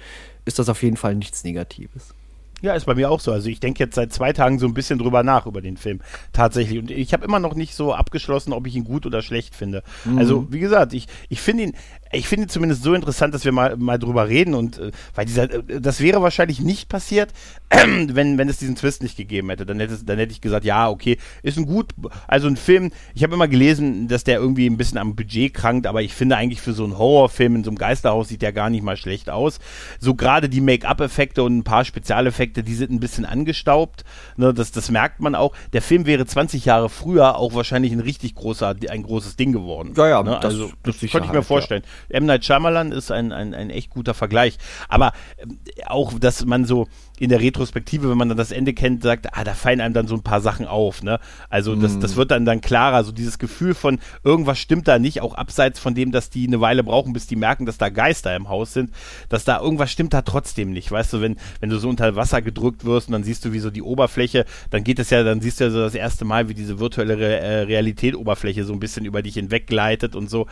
ist 0.46 0.60
das 0.60 0.70
auf 0.70 0.84
jeden 0.84 0.98
Fall 0.98 1.16
nichts 1.16 1.44
Negatives. 1.44 2.14
Ja, 2.62 2.76
ist 2.76 2.86
bei 2.86 2.96
mir 2.96 3.10
auch 3.10 3.20
so. 3.20 3.32
Also 3.32 3.50
ich 3.50 3.60
denke 3.60 3.84
jetzt 3.84 3.96
seit 3.96 4.14
zwei 4.14 4.34
Tagen 4.34 4.60
so 4.60 4.68
ein 4.68 4.74
bisschen 4.74 5.00
drüber 5.00 5.24
nach 5.24 5.48
über 5.48 5.62
den 5.62 5.78
Film. 5.78 6.00
Tatsächlich. 6.32 6.78
Und 6.80 6.92
ich 6.92 7.12
habe 7.14 7.26
immer 7.26 7.40
noch 7.40 7.56
nicht 7.56 7.74
so 7.74 7.94
abgeschlossen, 7.94 8.54
ob 8.54 8.68
ich 8.68 8.76
ihn 8.76 8.84
gut 8.84 9.06
oder 9.06 9.22
schlecht 9.22 9.56
finde. 9.56 9.84
Mhm. 10.06 10.18
Also, 10.20 10.52
wie 10.52 10.60
gesagt, 10.60 10.94
ich, 10.94 11.08
ich 11.30 11.42
finde 11.42 11.64
ihn, 11.64 11.74
ich 12.12 12.28
finde 12.28 12.48
zumindest 12.48 12.84
so 12.84 12.94
interessant, 12.94 13.34
dass 13.34 13.46
wir 13.46 13.52
mal, 13.52 13.78
mal 13.78 13.98
drüber 13.98 14.28
reden 14.28 14.54
und 14.54 14.78
äh, 14.78 14.92
weil 15.16 15.26
dieser, 15.26 15.44
äh, 15.44 15.82
das 15.82 16.02
wäre 16.02 16.22
wahrscheinlich 16.22 16.60
nicht 16.60 16.90
passiert, 16.90 17.32
äh, 17.70 17.78
wenn, 18.10 18.38
wenn 18.38 18.50
es 18.50 18.58
diesen 18.58 18.76
Twist 18.76 19.02
nicht 19.02 19.18
gegeben 19.18 19.50
hätte. 19.50 19.66
Dann 19.66 19.80
hätte, 19.80 20.04
dann 20.04 20.18
hätte 20.18 20.32
ich 20.32 20.42
gesagt, 20.42 20.66
ja, 20.66 20.90
okay, 20.90 21.18
ist 21.44 21.58
ein 21.58 21.66
gut, 21.66 21.94
also 22.28 22.48
ein 22.48 22.58
Film, 22.58 22.92
ich 23.14 23.24
habe 23.24 23.34
immer 23.34 23.48
gelesen, 23.48 24.08
dass 24.08 24.24
der 24.24 24.40
irgendwie 24.40 24.70
ein 24.70 24.78
bisschen 24.78 24.98
am 24.98 25.16
Budget 25.16 25.54
krankt, 25.54 25.88
aber 25.88 26.02
ich 26.02 26.14
finde 26.14 26.38
eigentlich 26.38 26.62
für 26.62 26.74
so 26.74 26.84
einen 26.84 26.98
Horrorfilm 26.98 27.56
in 27.56 27.64
so 27.64 27.70
einem 27.70 27.78
Geisterhaus 27.78 28.30
sieht 28.30 28.42
der 28.42 28.54
gar 28.54 28.70
nicht 28.70 28.84
mal 28.84 28.98
schlecht 28.98 29.30
aus. 29.30 29.60
So 30.00 30.16
gerade 30.16 30.50
die 30.50 30.62
Make-up-Effekte 30.62 31.44
und 31.44 31.60
ein 31.60 31.64
paar 31.64 31.86
Spezialeffekte, 31.86 32.64
die 32.64 32.76
sind 32.76 32.92
ein 32.92 33.00
bisschen 33.00 33.26
angestaubt. 33.26 34.04
Ne, 34.38 34.54
das, 34.54 34.72
das 34.72 34.92
merkt 34.92 35.20
man 35.20 35.36
auch. 35.36 35.54
Der 35.74 35.82
Film 35.82 36.06
wäre 36.06 36.26
20 36.26 36.66
Jahre 36.66 36.90
früher 36.90 37.38
auch 37.38 37.54
wahrscheinlich 37.54 37.92
ein 37.92 38.00
richtig 38.00 38.36
großer, 38.36 38.76
ein 38.90 39.04
großes 39.04 39.36
Ding 39.36 39.52
geworden. 39.52 39.94
Ja, 39.96 40.08
ja, 40.08 40.24
ne? 40.24 40.38
das, 40.42 40.54
also 40.54 40.72
das, 40.84 41.00
das 41.00 41.12
könnte 41.12 41.28
ich 41.28 41.34
mir 41.34 41.44
vorstellen. 41.44 41.84
Ja. 41.84 41.90
M. 42.10 42.26
Night 42.26 42.46
Shyamalan 42.46 42.92
ist 42.92 43.12
ein, 43.12 43.32
ein, 43.32 43.54
ein 43.54 43.70
echt 43.70 43.90
guter 43.90 44.14
Vergleich. 44.14 44.58
Aber 44.88 45.14
äh, 45.38 45.86
auch, 45.86 46.18
dass 46.20 46.46
man 46.46 46.66
so 46.66 46.88
in 47.22 47.30
der 47.30 47.40
Retrospektive, 47.40 48.10
wenn 48.10 48.18
man 48.18 48.30
dann 48.30 48.38
das 48.38 48.52
Ende 48.52 48.74
kennt, 48.74 49.04
sagt, 49.04 49.38
ah, 49.38 49.44
da 49.44 49.54
fallen 49.54 49.80
einem 49.80 49.94
dann 49.94 50.08
so 50.08 50.16
ein 50.16 50.24
paar 50.24 50.42
Sachen 50.42 50.66
auf, 50.66 51.04
ne? 51.04 51.20
Also 51.52 51.76
das, 51.76 52.00
das 52.00 52.14
mhm. 52.14 52.18
wird 52.18 52.32
dann 52.32 52.46
dann 52.46 52.62
klarer, 52.62 53.04
so 53.04 53.12
dieses 53.12 53.38
Gefühl 53.38 53.76
von 53.76 54.00
irgendwas 54.24 54.58
stimmt 54.58 54.88
da 54.88 54.98
nicht, 54.98 55.22
auch 55.22 55.36
abseits 55.36 55.80
von 55.80 55.94
dem, 55.94 56.12
dass 56.12 56.32
die 56.32 56.48
eine 56.48 56.62
Weile 56.62 56.84
brauchen, 56.84 57.14
bis 57.14 57.28
die 57.28 57.36
merken, 57.36 57.68
dass 57.68 57.78
da 57.78 57.90
Geister 57.90 58.36
im 58.36 58.50
Haus 58.50 58.74
sind, 58.74 58.90
dass 59.30 59.46
da 59.46 59.62
irgendwas 59.62 59.92
stimmt 59.92 60.16
da 60.16 60.24
trotzdem 60.24 60.72
nicht, 60.72 60.92
weißt 60.92 61.14
du, 61.14 61.22
wenn, 61.22 61.36
wenn 61.60 61.70
du 61.70 61.78
so 61.78 61.90
unter 61.90 62.16
Wasser 62.16 62.42
gedrückt 62.42 62.86
wirst 62.86 63.10
und 63.10 63.12
dann 63.12 63.24
siehst 63.24 63.46
du 63.46 63.54
wie 63.54 63.60
so 63.60 63.70
die 63.70 63.84
Oberfläche, 63.84 64.46
dann 64.72 64.84
geht 64.84 64.98
es 64.98 65.12
ja, 65.12 65.22
dann 65.22 65.42
siehst 65.42 65.60
du 65.60 65.66
ja 65.66 65.70
so 65.70 65.80
das 65.80 65.94
erste 65.94 66.26
Mal, 66.26 66.50
wie 66.50 66.56
diese 66.56 66.80
virtuelle 66.80 67.20
Re 67.20 67.40
äh, 67.40 67.60
Realität-Oberfläche 67.62 68.64
so 68.64 68.74
ein 68.74 68.80
bisschen 68.80 69.06
über 69.06 69.22
dich 69.22 69.36
hinweg 69.36 69.68
gleitet 69.68 70.16
und 70.16 70.28
so. 70.28 70.48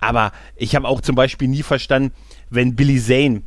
Aber 0.00 0.32
ich 0.56 0.74
habe 0.74 0.88
auch 0.88 1.00
zum 1.00 1.14
Beispiel 1.14 1.46
nie 1.46 1.62
verstanden, 1.62 2.12
wenn 2.50 2.74
Billy 2.74 3.00
Zane 3.00 3.42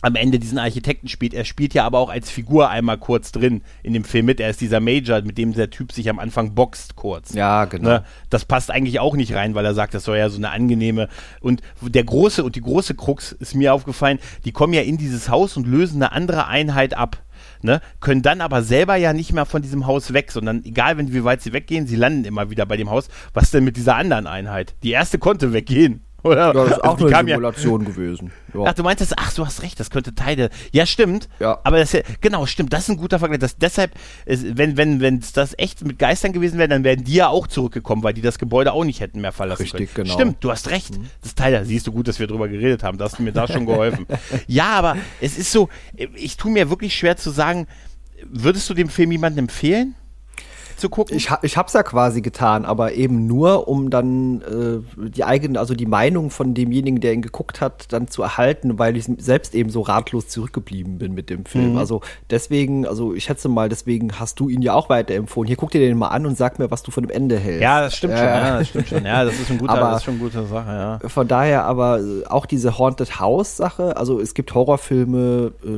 am 0.00 0.14
Ende 0.14 0.38
diesen 0.38 0.58
Architekten 0.58 1.08
spielt. 1.08 1.34
Er 1.34 1.44
spielt 1.44 1.74
ja 1.74 1.84
aber 1.84 1.98
auch 1.98 2.08
als 2.08 2.30
Figur 2.30 2.70
einmal 2.70 2.98
kurz 2.98 3.32
drin 3.32 3.62
in 3.82 3.92
dem 3.92 4.04
Film 4.04 4.26
mit. 4.26 4.40
Er 4.40 4.50
ist 4.50 4.60
dieser 4.60 4.80
Major, 4.80 5.20
mit 5.22 5.38
dem 5.38 5.52
der 5.52 5.70
Typ 5.70 5.92
sich 5.92 6.08
am 6.08 6.18
Anfang 6.18 6.54
boxt 6.54 6.94
kurz. 6.96 7.34
Ja, 7.34 7.64
genau. 7.64 7.88
Ne? 7.88 8.04
Das 8.30 8.44
passt 8.44 8.70
eigentlich 8.70 9.00
auch 9.00 9.16
nicht 9.16 9.34
rein, 9.34 9.54
weil 9.54 9.64
er 9.64 9.74
sagt, 9.74 9.94
das 9.94 10.04
soll 10.04 10.18
ja 10.18 10.28
so 10.28 10.36
eine 10.36 10.50
angenehme. 10.50 11.08
Und 11.40 11.62
der 11.82 12.04
große 12.04 12.44
und 12.44 12.54
die 12.54 12.60
große 12.60 12.94
Krux 12.94 13.32
ist 13.32 13.54
mir 13.54 13.74
aufgefallen, 13.74 14.18
die 14.44 14.52
kommen 14.52 14.72
ja 14.72 14.82
in 14.82 14.98
dieses 14.98 15.28
Haus 15.28 15.56
und 15.56 15.66
lösen 15.66 16.02
eine 16.02 16.12
andere 16.12 16.46
Einheit 16.46 16.94
ab. 16.94 17.22
Ne, 17.60 17.80
können 17.98 18.22
dann 18.22 18.40
aber 18.40 18.62
selber 18.62 18.94
ja 18.94 19.12
nicht 19.12 19.32
mehr 19.32 19.44
von 19.44 19.62
diesem 19.62 19.86
Haus 19.86 20.12
weg, 20.12 20.30
sondern 20.30 20.64
egal, 20.64 20.96
wenn, 20.96 21.12
wie 21.12 21.24
weit 21.24 21.42
sie 21.42 21.52
weggehen, 21.52 21.88
sie 21.88 21.96
landen 21.96 22.24
immer 22.24 22.50
wieder 22.50 22.66
bei 22.66 22.76
dem 22.76 22.88
Haus. 22.88 23.08
Was 23.34 23.50
denn 23.50 23.64
mit 23.64 23.76
dieser 23.76 23.96
anderen 23.96 24.28
Einheit? 24.28 24.74
Die 24.84 24.92
erste 24.92 25.18
konnte 25.18 25.52
weggehen. 25.52 26.04
Oder? 26.24 26.48
Ja, 26.48 26.52
das 26.52 26.66
ist 26.66 26.72
also 26.84 27.06
auch 27.06 27.12
eine 27.12 27.28
Simulation 27.30 27.82
ja, 27.82 27.88
gewesen. 27.88 28.32
Ja. 28.52 28.64
Ach, 28.66 28.74
du 28.74 28.82
meinst 28.82 29.00
das, 29.00 29.16
ach, 29.16 29.32
du 29.34 29.46
hast 29.46 29.62
recht, 29.62 29.78
das 29.78 29.90
könnte 29.90 30.14
Teile. 30.16 30.50
Ja, 30.72 30.84
stimmt. 30.84 31.28
Ja. 31.38 31.60
Aber 31.62 31.78
das, 31.78 31.96
genau, 32.20 32.44
stimmt, 32.46 32.72
das 32.72 32.84
ist 32.84 32.88
ein 32.88 32.96
guter 32.96 33.20
Vergleich. 33.20 33.38
Das, 33.38 33.56
deshalb, 33.56 33.92
ist, 34.26 34.58
wenn, 34.58 34.76
wenn, 34.76 35.00
wenn 35.00 35.22
das 35.34 35.54
echt 35.58 35.84
mit 35.84 35.98
Geistern 35.98 36.32
gewesen 36.32 36.58
wäre, 36.58 36.68
dann 36.68 36.82
wären 36.82 37.04
die 37.04 37.14
ja 37.14 37.28
auch 37.28 37.46
zurückgekommen, 37.46 38.02
weil 38.02 38.14
die 38.14 38.20
das 38.20 38.38
Gebäude 38.38 38.72
auch 38.72 38.84
nicht 38.84 39.00
hätten 39.00 39.20
mehr 39.20 39.32
verlassen 39.32 39.62
Richtig, 39.62 39.94
können. 39.94 40.06
Genau. 40.06 40.18
Stimmt, 40.18 40.42
du 40.42 40.50
hast 40.50 40.70
recht. 40.70 40.98
Mhm. 40.98 41.06
Das 41.22 41.36
Teil, 41.36 41.64
siehst 41.64 41.86
du 41.86 41.92
gut, 41.92 42.08
dass 42.08 42.18
wir 42.18 42.26
drüber 42.26 42.48
geredet 42.48 42.82
haben. 42.82 42.98
Da 42.98 43.04
hast 43.04 43.20
du 43.20 43.22
mir 43.22 43.32
da 43.32 43.46
schon 43.46 43.66
geholfen. 43.66 44.06
ja, 44.48 44.70
aber 44.70 44.96
es 45.20 45.38
ist 45.38 45.52
so, 45.52 45.68
ich 45.94 46.36
tue 46.36 46.50
mir 46.50 46.68
wirklich 46.68 46.96
schwer 46.96 47.16
zu 47.16 47.30
sagen, 47.30 47.68
würdest 48.24 48.68
du 48.68 48.74
dem 48.74 48.88
Film 48.88 49.12
jemandem 49.12 49.44
empfehlen? 49.44 49.94
Zu 50.78 50.88
gucken? 50.88 51.16
Ich, 51.16 51.30
ich 51.42 51.56
habe 51.56 51.66
es 51.66 51.72
ja 51.72 51.82
quasi 51.82 52.20
getan, 52.20 52.64
aber 52.64 52.92
eben 52.92 53.26
nur, 53.26 53.68
um 53.68 53.90
dann 53.90 54.42
äh, 54.42 55.08
die 55.08 55.24
eigene, 55.24 55.58
also 55.58 55.74
die 55.74 55.86
Meinung 55.86 56.30
von 56.30 56.54
demjenigen, 56.54 57.00
der 57.00 57.12
ihn 57.12 57.22
geguckt 57.22 57.60
hat, 57.60 57.92
dann 57.92 58.08
zu 58.08 58.22
erhalten, 58.22 58.78
weil 58.78 58.96
ich 58.96 59.08
selbst 59.18 59.54
eben 59.54 59.70
so 59.70 59.80
ratlos 59.82 60.28
zurückgeblieben 60.28 60.98
bin 60.98 61.14
mit 61.14 61.30
dem 61.30 61.44
Film. 61.44 61.72
Mhm. 61.72 61.78
Also 61.78 62.00
deswegen, 62.30 62.86
also 62.86 63.14
ich 63.14 63.24
schätze 63.24 63.48
mal, 63.48 63.68
deswegen 63.68 64.18
hast 64.18 64.40
du 64.40 64.48
ihn 64.48 64.62
ja 64.62 64.74
auch 64.74 64.88
weiterempfohlen. 64.88 65.46
Hier 65.46 65.56
guck 65.56 65.70
dir 65.70 65.80
den 65.80 65.98
mal 65.98 66.08
an 66.08 66.26
und 66.26 66.36
sag 66.36 66.58
mir, 66.58 66.70
was 66.70 66.82
du 66.82 66.90
von 66.90 67.04
dem 67.04 67.10
Ende 67.10 67.38
hältst. 67.38 67.62
Ja, 67.62 67.80
das 67.80 67.96
stimmt 67.96 68.14
äh, 68.14 68.18
schon. 68.18 68.26
Ja, 68.26 68.58
das 68.58 68.68
stimmt 68.68 68.88
schon. 68.88 69.04
Ja, 69.04 69.24
das 69.24 69.38
ist, 69.38 69.50
ein 69.50 69.58
guter, 69.58 69.72
aber, 69.78 69.90
das 69.90 69.98
ist 69.98 70.04
schon 70.04 70.14
eine 70.14 70.22
gute 70.22 70.46
Sache. 70.46 70.70
Ja. 71.02 71.08
Von 71.08 71.28
daher 71.28 71.64
aber 71.64 72.00
auch 72.28 72.46
diese 72.46 72.78
Haunted 72.78 73.20
House 73.20 73.56
Sache. 73.56 73.96
Also 73.96 74.20
es 74.20 74.34
gibt 74.34 74.54
Horrorfilme, 74.54 75.52
äh, 75.64 75.68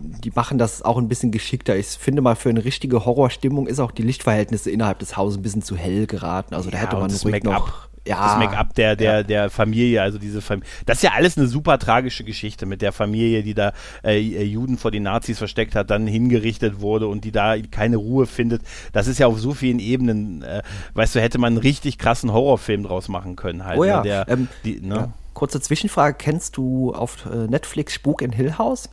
die 0.00 0.32
machen 0.34 0.58
das 0.58 0.82
auch 0.82 0.98
ein 0.98 1.08
bisschen 1.08 1.30
geschickter. 1.30 1.76
Ich 1.76 1.86
finde 1.86 2.22
mal 2.22 2.34
für 2.34 2.48
eine 2.50 2.64
richtige 2.64 3.04
Horrorstimmung 3.04 3.66
ist 3.66 3.80
auch 3.80 3.92
die 3.92 4.02
Lichtverhältnisse 4.02 4.47
Verhältnisse 4.48 4.70
innerhalb 4.70 4.98
des 4.98 5.16
Hauses 5.16 5.38
ein 5.38 5.42
bisschen 5.42 5.62
zu 5.62 5.76
hell 5.76 6.06
geraten. 6.06 6.54
Also 6.54 6.70
da 6.70 6.78
hätte 6.78 6.96
man 6.96 7.10
das 7.10 7.24
ruhig 7.24 7.42
noch 7.44 7.88
ja, 8.06 8.26
das 8.26 8.38
Make-up 8.38 8.74
der, 8.74 8.96
der, 8.96 9.16
ja. 9.16 9.22
der 9.22 9.50
Familie, 9.50 10.00
also 10.00 10.18
diese 10.18 10.40
Familie. 10.40 10.70
Das 10.86 10.98
ist 10.98 11.02
ja 11.02 11.10
alles 11.12 11.36
eine 11.36 11.46
super 11.46 11.78
tragische 11.78 12.24
Geschichte 12.24 12.64
mit 12.64 12.80
der 12.80 12.92
Familie, 12.92 13.42
die 13.42 13.52
da 13.52 13.74
äh, 14.02 14.18
Juden 14.18 14.78
vor 14.78 14.90
den 14.90 15.02
Nazis 15.02 15.36
versteckt 15.36 15.74
hat, 15.74 15.90
dann 15.90 16.06
hingerichtet 16.06 16.80
wurde 16.80 17.06
und 17.06 17.24
die 17.24 17.32
da 17.32 17.56
keine 17.70 17.98
Ruhe 17.98 18.26
findet. 18.26 18.62
Das 18.94 19.08
ist 19.08 19.18
ja 19.18 19.26
auf 19.26 19.38
so 19.38 19.52
vielen 19.52 19.78
Ebenen, 19.78 20.42
äh, 20.42 20.62
weißt 20.94 21.16
du, 21.16 21.20
hätte 21.20 21.36
man 21.36 21.54
einen 21.54 21.58
richtig 21.58 21.98
krassen 21.98 22.32
Horrorfilm 22.32 22.84
draus 22.84 23.08
machen 23.08 23.36
können 23.36 23.66
halt. 23.66 23.78
Oh 23.78 23.84
ja. 23.84 23.98
Ne, 23.98 24.02
der, 24.04 24.28
ähm, 24.28 24.48
die, 24.64 24.80
ne? 24.80 24.94
ja. 24.94 25.12
Kurze 25.34 25.60
Zwischenfrage, 25.60 26.16
kennst 26.18 26.56
du 26.56 26.94
auf 26.94 27.26
äh, 27.26 27.46
Netflix 27.46 27.92
Spuk 27.92 28.22
in 28.22 28.32
Hill 28.32 28.56
House? 28.56 28.88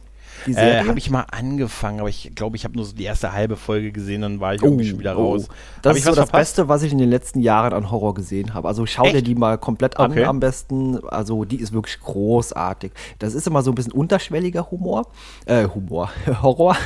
Äh, 0.48 0.84
habe 0.84 0.98
ich 0.98 1.10
mal 1.10 1.26
angefangen, 1.32 2.00
aber 2.00 2.10
ich 2.10 2.34
glaube, 2.36 2.56
ich 2.56 2.64
habe 2.64 2.76
nur 2.76 2.86
so 2.86 2.94
die 2.94 3.04
erste 3.04 3.34
halbe 3.34 3.56
Folge 3.56 3.92
gesehen, 3.92 4.22
dann 4.22 4.40
war 4.40 4.54
ich 4.54 4.62
oh, 4.62 4.68
irgendwie 4.68 4.88
schon 4.88 5.00
wieder 5.00 5.18
oh. 5.18 5.32
raus. 5.32 5.48
Das 5.82 5.92
hab 5.92 5.98
ist 5.98 6.04
so 6.06 6.16
das 6.16 6.32
Beste, 6.32 6.68
was 6.68 6.84
ich 6.84 6.92
in 6.92 6.98
den 6.98 7.10
letzten 7.10 7.40
Jahren 7.40 7.74
an 7.74 7.92
Horror 7.92 8.14
gesehen 8.14 8.54
habe. 8.54 8.68
Also 8.68 8.86
schau 8.86 9.06
Echt? 9.06 9.16
dir 9.16 9.22
die 9.22 9.36
mal 9.36 9.58
komplett 9.58 9.98
an 9.98 10.12
okay. 10.12 10.26
am 10.26 10.40
besten. 10.40 11.00
Also 11.08 11.46
die 11.46 11.58
ist 11.58 11.74
wirklich 11.74 12.00
großartig. 12.00 12.92
Das 13.20 13.34
ist 13.34 13.48
immer 13.48 13.62
so 13.62 13.72
ein 13.72 13.76
bisschen 13.76 13.94
unterschwelliger 13.94 14.72
Humor. 14.72 15.08
Äh, 15.46 15.68
Humor. 15.68 16.12
Horror. 16.42 16.78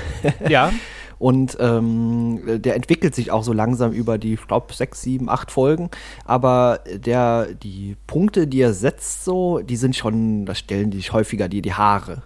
Ja. 0.48 0.72
Und 1.20 1.58
ähm, 1.60 2.62
der 2.62 2.78
entwickelt 2.78 3.14
sich 3.14 3.32
auch 3.32 3.44
so 3.44 3.52
langsam 3.52 3.92
über 3.92 4.18
die, 4.18 4.36
ich 4.36 4.48
glaube, 4.48 4.74
sechs, 4.74 5.02
sieben, 5.02 5.30
acht 5.30 5.52
Folgen. 5.52 5.90
Aber 6.24 6.80
der, 6.90 7.54
die 7.54 7.98
Punkte, 8.08 8.48
die 8.48 8.62
er 8.62 8.74
setzt, 8.74 9.26
so, 9.26 9.60
die 9.60 9.76
sind 9.76 9.98
schon, 9.98 10.46
da 10.46 10.56
stellen 10.56 10.92
die 10.92 11.02
häufiger 11.02 11.50
dir 11.50 11.62
die 11.62 11.74
Haare. 11.74 12.24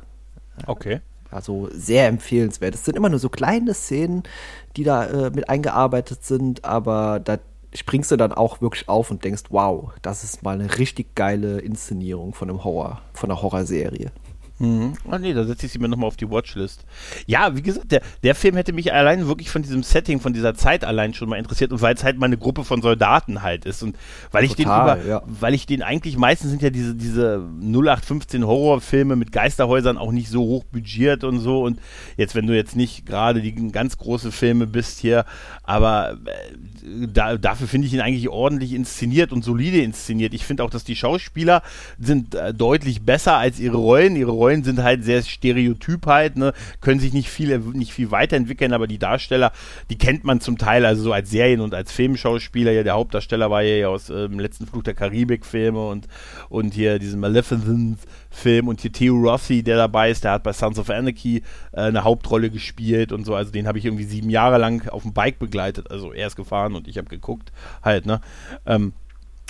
Okay. 0.67 1.01
Also 1.33 1.69
sehr 1.71 2.07
empfehlenswert. 2.07 2.75
Es 2.75 2.85
sind 2.85 2.95
immer 2.95 3.09
nur 3.09 3.19
so 3.19 3.29
kleine 3.29 3.73
Szenen, 3.73 4.23
die 4.77 4.83
da 4.83 5.05
äh, 5.05 5.29
mit 5.31 5.49
eingearbeitet 5.49 6.23
sind, 6.23 6.63
aber 6.63 7.19
da 7.19 7.37
springst 7.75 8.11
du 8.11 8.17
dann 8.17 8.31
auch 8.31 8.61
wirklich 8.61 8.87
auf 8.87 9.11
und 9.11 9.23
denkst, 9.23 9.43
wow, 9.49 9.91
das 10.01 10.23
ist 10.23 10.43
mal 10.43 10.59
eine 10.59 10.77
richtig 10.77 11.15
geile 11.15 11.59
Inszenierung 11.59 12.33
von 12.33 12.49
einem 12.49 12.63
Horror, 12.63 13.01
von 13.13 13.31
einer 13.31 13.41
Horrorserie. 13.41 14.11
Mhm. 14.59 14.93
Ah 15.09 15.17
nee, 15.17 15.33
da 15.33 15.43
setze 15.45 15.65
ich 15.65 15.71
sie 15.71 15.79
mir 15.79 15.89
nochmal 15.89 16.07
auf 16.07 16.15
die 16.15 16.29
Watchlist. 16.29 16.85
Ja, 17.25 17.55
wie 17.55 17.63
gesagt, 17.63 17.91
der, 17.91 18.01
der 18.21 18.35
Film 18.35 18.55
hätte 18.55 18.71
mich 18.71 18.93
allein 18.93 19.27
wirklich 19.27 19.49
von 19.49 19.63
diesem 19.63 19.81
Setting, 19.81 20.19
von 20.19 20.31
dieser 20.31 20.53
Zeit 20.53 20.85
allein 20.85 21.13
schon 21.13 21.27
mal 21.27 21.37
interessiert 21.37 21.71
und 21.71 21.81
weil 21.81 21.95
es 21.95 22.03
halt 22.03 22.19
mal 22.19 22.27
eine 22.27 22.37
Gruppe 22.37 22.63
von 22.63 22.81
Soldaten 22.81 23.41
halt 23.41 23.65
ist 23.65 23.81
und 23.81 23.97
weil 24.31 24.43
ich 24.43 24.55
Total, 24.55 24.95
den 24.95 25.03
über, 25.03 25.09
ja. 25.09 25.21
weil 25.25 25.55
ich 25.55 25.65
den 25.65 25.81
eigentlich 25.81 26.17
meistens 26.17 26.51
sind 26.51 26.61
ja 26.61 26.69
diese, 26.69 26.93
diese 26.93 27.43
0815 27.61 28.45
Horrorfilme 28.45 29.15
mit 29.15 29.31
Geisterhäusern 29.31 29.97
auch 29.97 30.11
nicht 30.11 30.29
so 30.29 30.41
hoch 30.43 30.63
budgiert 30.65 31.23
und 31.23 31.39
so 31.39 31.63
und 31.63 31.79
jetzt, 32.15 32.35
wenn 32.35 32.45
du 32.45 32.55
jetzt 32.55 32.75
nicht 32.75 33.07
gerade 33.07 33.41
die 33.41 33.53
ganz 33.71 33.97
große 33.97 34.31
Filme 34.31 34.67
bist 34.67 34.99
hier, 34.99 35.25
aber 35.63 36.19
äh, 36.25 37.07
da, 37.11 37.37
dafür 37.37 37.67
finde 37.67 37.87
ich 37.87 37.93
ihn 37.93 38.01
eigentlich 38.01 38.29
ordentlich 38.29 38.73
inszeniert 38.73 39.31
und 39.31 39.43
solide 39.43 39.81
inszeniert. 39.81 40.33
Ich 40.33 40.45
finde 40.45 40.63
auch, 40.63 40.69
dass 40.69 40.83
die 40.83 40.95
Schauspieler 40.95 41.63
sind 41.99 42.35
äh, 42.35 42.53
deutlich 42.53 43.01
besser 43.01 43.37
als 43.37 43.59
ihre 43.59 43.77
Rollen. 43.77 44.15
Ihre 44.15 44.31
Rollen 44.31 44.42
Rollen 44.43 44.63
sind 44.65 44.83
halt 44.83 45.05
sehr 45.05 45.21
stereotyp 45.21 46.05
halt, 46.05 46.35
ne? 46.35 46.51
können 46.81 46.99
sich 46.99 47.13
nicht 47.13 47.29
viel, 47.29 47.57
nicht 47.59 47.93
viel 47.93 48.11
weiterentwickeln, 48.11 48.73
aber 48.73 48.87
die 48.87 48.97
Darsteller, 48.97 49.53
die 49.89 49.97
kennt 49.97 50.25
man 50.25 50.41
zum 50.41 50.57
Teil, 50.57 50.85
also 50.85 51.01
so 51.01 51.13
als 51.13 51.29
Serien- 51.29 51.61
und 51.61 51.73
als 51.73 51.93
Filmschauspieler. 51.93 52.73
Ja, 52.73 52.83
der 52.83 52.93
Hauptdarsteller 52.93 53.49
war 53.49 53.61
ja 53.61 53.87
aus 53.87 54.07
dem 54.07 54.33
ähm, 54.33 54.39
letzten 54.39 54.67
Flug 54.67 54.83
der 54.83 54.95
Karibik-Filme 54.95 55.87
und, 55.87 56.07
und 56.49 56.73
hier 56.73 56.99
diesen 56.99 57.21
Maleficent-Film 57.21 58.67
und 58.67 58.81
hier 58.81 58.91
Theo 58.91 59.15
Rossi, 59.15 59.63
der 59.63 59.77
dabei 59.77 60.11
ist, 60.11 60.25
der 60.25 60.33
hat 60.33 60.43
bei 60.43 60.51
Sons 60.51 60.77
of 60.77 60.89
Anarchy 60.89 61.37
äh, 61.71 61.81
eine 61.81 62.03
Hauptrolle 62.03 62.49
gespielt 62.49 63.13
und 63.13 63.25
so. 63.25 63.35
Also 63.35 63.51
den 63.51 63.65
habe 63.65 63.77
ich 63.77 63.85
irgendwie 63.85 64.03
sieben 64.03 64.29
Jahre 64.29 64.57
lang 64.57 64.89
auf 64.89 65.03
dem 65.03 65.13
Bike 65.13 65.39
begleitet. 65.39 65.89
Also 65.89 66.11
er 66.11 66.27
ist 66.27 66.35
gefahren 66.35 66.75
und 66.75 66.89
ich 66.89 66.97
habe 66.97 67.07
geguckt 67.07 67.53
halt, 67.81 68.05
ne? 68.05 68.19
Ähm, 68.65 68.91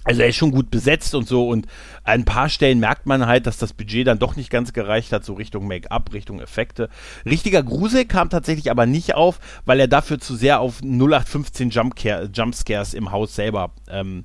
also 0.03 0.21
er 0.21 0.29
ist 0.29 0.35
schon 0.35 0.51
gut 0.51 0.69
besetzt 0.69 1.15
und 1.15 1.27
so 1.27 1.47
und 1.47 1.67
an 2.03 2.21
ein 2.21 2.25
paar 2.25 2.49
Stellen 2.49 2.79
merkt 2.79 3.05
man 3.05 3.25
halt, 3.25 3.47
dass 3.47 3.57
das 3.57 3.73
Budget 3.73 4.07
dann 4.07 4.19
doch 4.19 4.35
nicht 4.35 4.49
ganz 4.49 4.73
gereicht 4.73 5.13
hat, 5.13 5.23
so 5.23 5.33
Richtung 5.33 5.67
Make-up, 5.67 6.11
Richtung 6.13 6.39
Effekte. 6.39 6.89
Richtiger 7.25 7.63
Grusel 7.63 8.05
kam 8.05 8.29
tatsächlich 8.29 8.69
aber 8.69 8.85
nicht 8.85 9.15
auf, 9.15 9.39
weil 9.65 9.79
er 9.79 9.87
dafür 9.87 10.19
zu 10.19 10.35
sehr 10.35 10.59
auf 10.59 10.81
0815 10.81 11.69
Jumpscares 11.69 12.93
im 12.93 13.11
Haus 13.11 13.35
selber 13.35 13.71
ähm, 13.89 14.23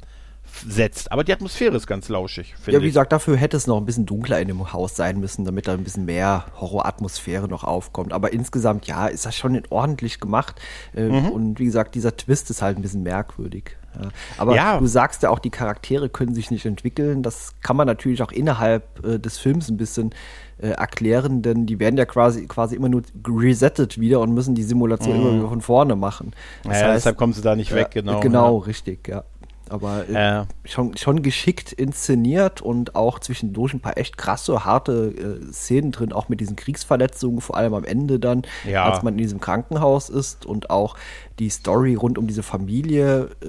setzt. 0.66 1.12
Aber 1.12 1.24
die 1.24 1.32
Atmosphäre 1.32 1.76
ist 1.76 1.86
ganz 1.86 2.08
lauschig, 2.08 2.54
finde 2.56 2.78
Ja, 2.78 2.82
wie 2.82 2.88
gesagt, 2.88 3.12
dafür 3.12 3.36
hätte 3.36 3.56
es 3.56 3.66
noch 3.66 3.76
ein 3.76 3.84
bisschen 3.84 4.06
dunkler 4.06 4.40
in 4.40 4.48
dem 4.48 4.72
Haus 4.72 4.96
sein 4.96 5.20
müssen, 5.20 5.44
damit 5.44 5.68
da 5.68 5.72
ein 5.72 5.84
bisschen 5.84 6.04
mehr 6.04 6.46
Horroratmosphäre 6.60 7.48
noch 7.48 7.64
aufkommt. 7.64 8.12
Aber 8.12 8.32
insgesamt, 8.32 8.86
ja, 8.86 9.06
ist 9.06 9.26
das 9.26 9.36
schon 9.36 9.60
ordentlich 9.70 10.20
gemacht. 10.20 10.60
Äh, 10.94 11.08
mhm. 11.08 11.28
Und 11.30 11.58
wie 11.58 11.64
gesagt, 11.64 11.94
dieser 11.94 12.16
Twist 12.16 12.50
ist 12.50 12.62
halt 12.62 12.78
ein 12.78 12.82
bisschen 12.82 13.02
merkwürdig. 13.02 13.76
Ja. 14.00 14.08
Aber 14.36 14.54
ja. 14.54 14.78
du 14.78 14.86
sagst 14.86 15.22
ja 15.22 15.30
auch, 15.30 15.38
die 15.38 15.50
Charaktere 15.50 16.08
können 16.08 16.34
sich 16.34 16.50
nicht 16.50 16.66
entwickeln. 16.66 17.22
Das 17.22 17.54
kann 17.60 17.76
man 17.76 17.86
natürlich 17.86 18.22
auch 18.22 18.32
innerhalb 18.32 19.04
äh, 19.04 19.18
des 19.18 19.38
Films 19.38 19.68
ein 19.68 19.76
bisschen 19.76 20.14
äh, 20.58 20.68
erklären, 20.70 21.42
denn 21.42 21.66
die 21.66 21.78
werden 21.78 21.96
ja 21.96 22.04
quasi, 22.04 22.46
quasi 22.46 22.76
immer 22.76 22.88
nur 22.88 23.02
resettet 23.26 23.98
wieder 24.00 24.20
und 24.20 24.34
müssen 24.34 24.54
die 24.54 24.62
Simulation 24.62 25.16
mhm. 25.16 25.22
immer 25.22 25.34
wieder 25.38 25.48
von 25.48 25.60
vorne 25.60 25.96
machen. 25.96 26.32
Das 26.64 26.80
ja, 26.80 26.86
heißt, 26.88 26.96
deshalb 26.96 27.16
kommen 27.16 27.32
sie 27.32 27.42
da 27.42 27.56
nicht 27.56 27.74
weg, 27.74 27.90
genau. 27.92 28.20
Genau, 28.20 28.56
richtig, 28.58 29.08
ja. 29.08 29.24
Aber 29.70 30.08
äh, 30.08 30.44
schon, 30.64 30.96
schon 30.96 31.22
geschickt 31.22 31.72
inszeniert 31.72 32.60
und 32.60 32.94
auch 32.94 33.18
zwischendurch 33.18 33.74
ein 33.74 33.80
paar 33.80 33.98
echt 33.98 34.16
krasse, 34.18 34.64
harte 34.64 35.40
äh, 35.48 35.52
Szenen 35.52 35.92
drin, 35.92 36.12
auch 36.12 36.28
mit 36.28 36.40
diesen 36.40 36.56
Kriegsverletzungen, 36.56 37.40
vor 37.40 37.56
allem 37.56 37.74
am 37.74 37.84
Ende 37.84 38.18
dann, 38.18 38.42
ja. 38.68 38.84
als 38.84 39.02
man 39.02 39.14
in 39.14 39.18
diesem 39.18 39.40
Krankenhaus 39.40 40.08
ist 40.08 40.46
und 40.46 40.70
auch 40.70 40.96
die 41.38 41.50
Story 41.50 41.94
rund 41.94 42.18
um 42.18 42.26
diese 42.26 42.42
Familie, 42.42 43.30
äh, 43.42 43.46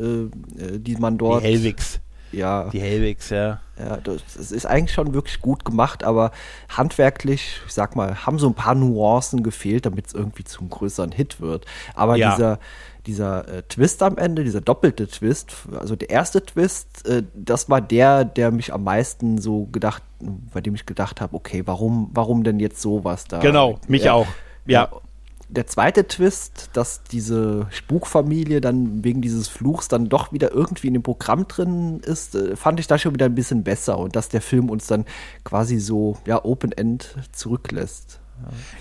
äh 0.63 0.79
die 0.79 0.95
man 0.95 1.17
dort. 1.17 1.43
Die 1.43 1.47
Helwigs. 1.47 1.99
Ja. 2.31 2.69
Die 2.71 2.79
Helwigs, 2.79 3.29
ja. 3.29 3.59
Ja, 3.79 3.97
das, 3.97 4.21
das, 4.35 4.51
ist 4.51 4.65
eigentlich 4.65 4.93
schon 4.93 5.13
wirklich 5.13 5.41
gut 5.41 5.63
gemacht, 5.63 6.03
aber 6.03 6.31
handwerklich, 6.69 7.61
ich 7.65 7.73
sag 7.73 7.95
mal, 7.95 8.25
haben 8.25 8.37
so 8.37 8.47
ein 8.47 8.53
paar 8.53 8.75
Nuancen 8.75 9.41
gefehlt, 9.41 9.85
damit 9.85 10.07
es 10.07 10.13
irgendwie 10.13 10.43
zum 10.43 10.69
größeren 10.69 11.11
Hit 11.11 11.39
wird. 11.39 11.65
Aber 11.95 12.17
ja. 12.17 12.31
dieser 12.31 12.59
dieser 13.09 13.47
äh, 13.47 13.63
Twist 13.63 14.03
am 14.03 14.17
Ende, 14.17 14.43
dieser 14.43 14.61
doppelte 14.61 15.07
Twist, 15.07 15.51
also 15.77 15.95
der 15.95 16.11
erste 16.11 16.45
Twist, 16.45 17.07
äh, 17.07 17.23
das 17.33 17.67
war 17.67 17.81
der, 17.81 18.23
der 18.23 18.51
mich 18.51 18.71
am 18.71 18.83
meisten 18.83 19.39
so 19.39 19.65
gedacht, 19.65 20.03
bei 20.53 20.61
dem 20.61 20.75
ich 20.75 20.85
gedacht 20.85 21.19
habe, 21.19 21.35
okay, 21.35 21.63
warum, 21.65 22.11
warum 22.13 22.43
denn 22.43 22.59
jetzt 22.59 22.81
sowas 22.81 23.25
da? 23.25 23.39
Genau, 23.39 23.79
mich 23.87 24.03
ja, 24.03 24.13
auch. 24.13 24.27
Ja. 24.67 24.83
ja. 24.83 25.01
Der 25.51 25.65
zweite 25.65 26.07
Twist, 26.07 26.69
dass 26.73 27.01
diese 27.01 27.65
Spukfamilie 27.71 28.61
dann 28.61 29.03
wegen 29.03 29.23
dieses 29.23 29.47
Fluchs 29.47 29.87
dann 29.87 30.07
doch 30.07 30.31
wieder 30.31 30.51
irgendwie 30.51 30.89
in 30.89 30.93
dem 30.93 31.01
Programm 31.01 31.47
drin 31.47 32.01
ist, 32.01 32.35
äh, 32.35 32.55
fand 32.55 32.79
ich 32.79 32.85
da 32.85 32.99
schon 32.99 33.15
wieder 33.15 33.25
ein 33.25 33.33
bisschen 33.33 33.63
besser 33.63 33.97
und 33.97 34.15
dass 34.15 34.29
der 34.29 34.41
Film 34.41 34.69
uns 34.69 34.85
dann 34.85 35.05
quasi 35.43 35.79
so 35.79 36.17
ja 36.27 36.45
Open 36.45 36.71
End 36.71 37.15
zurücklässt. 37.31 38.18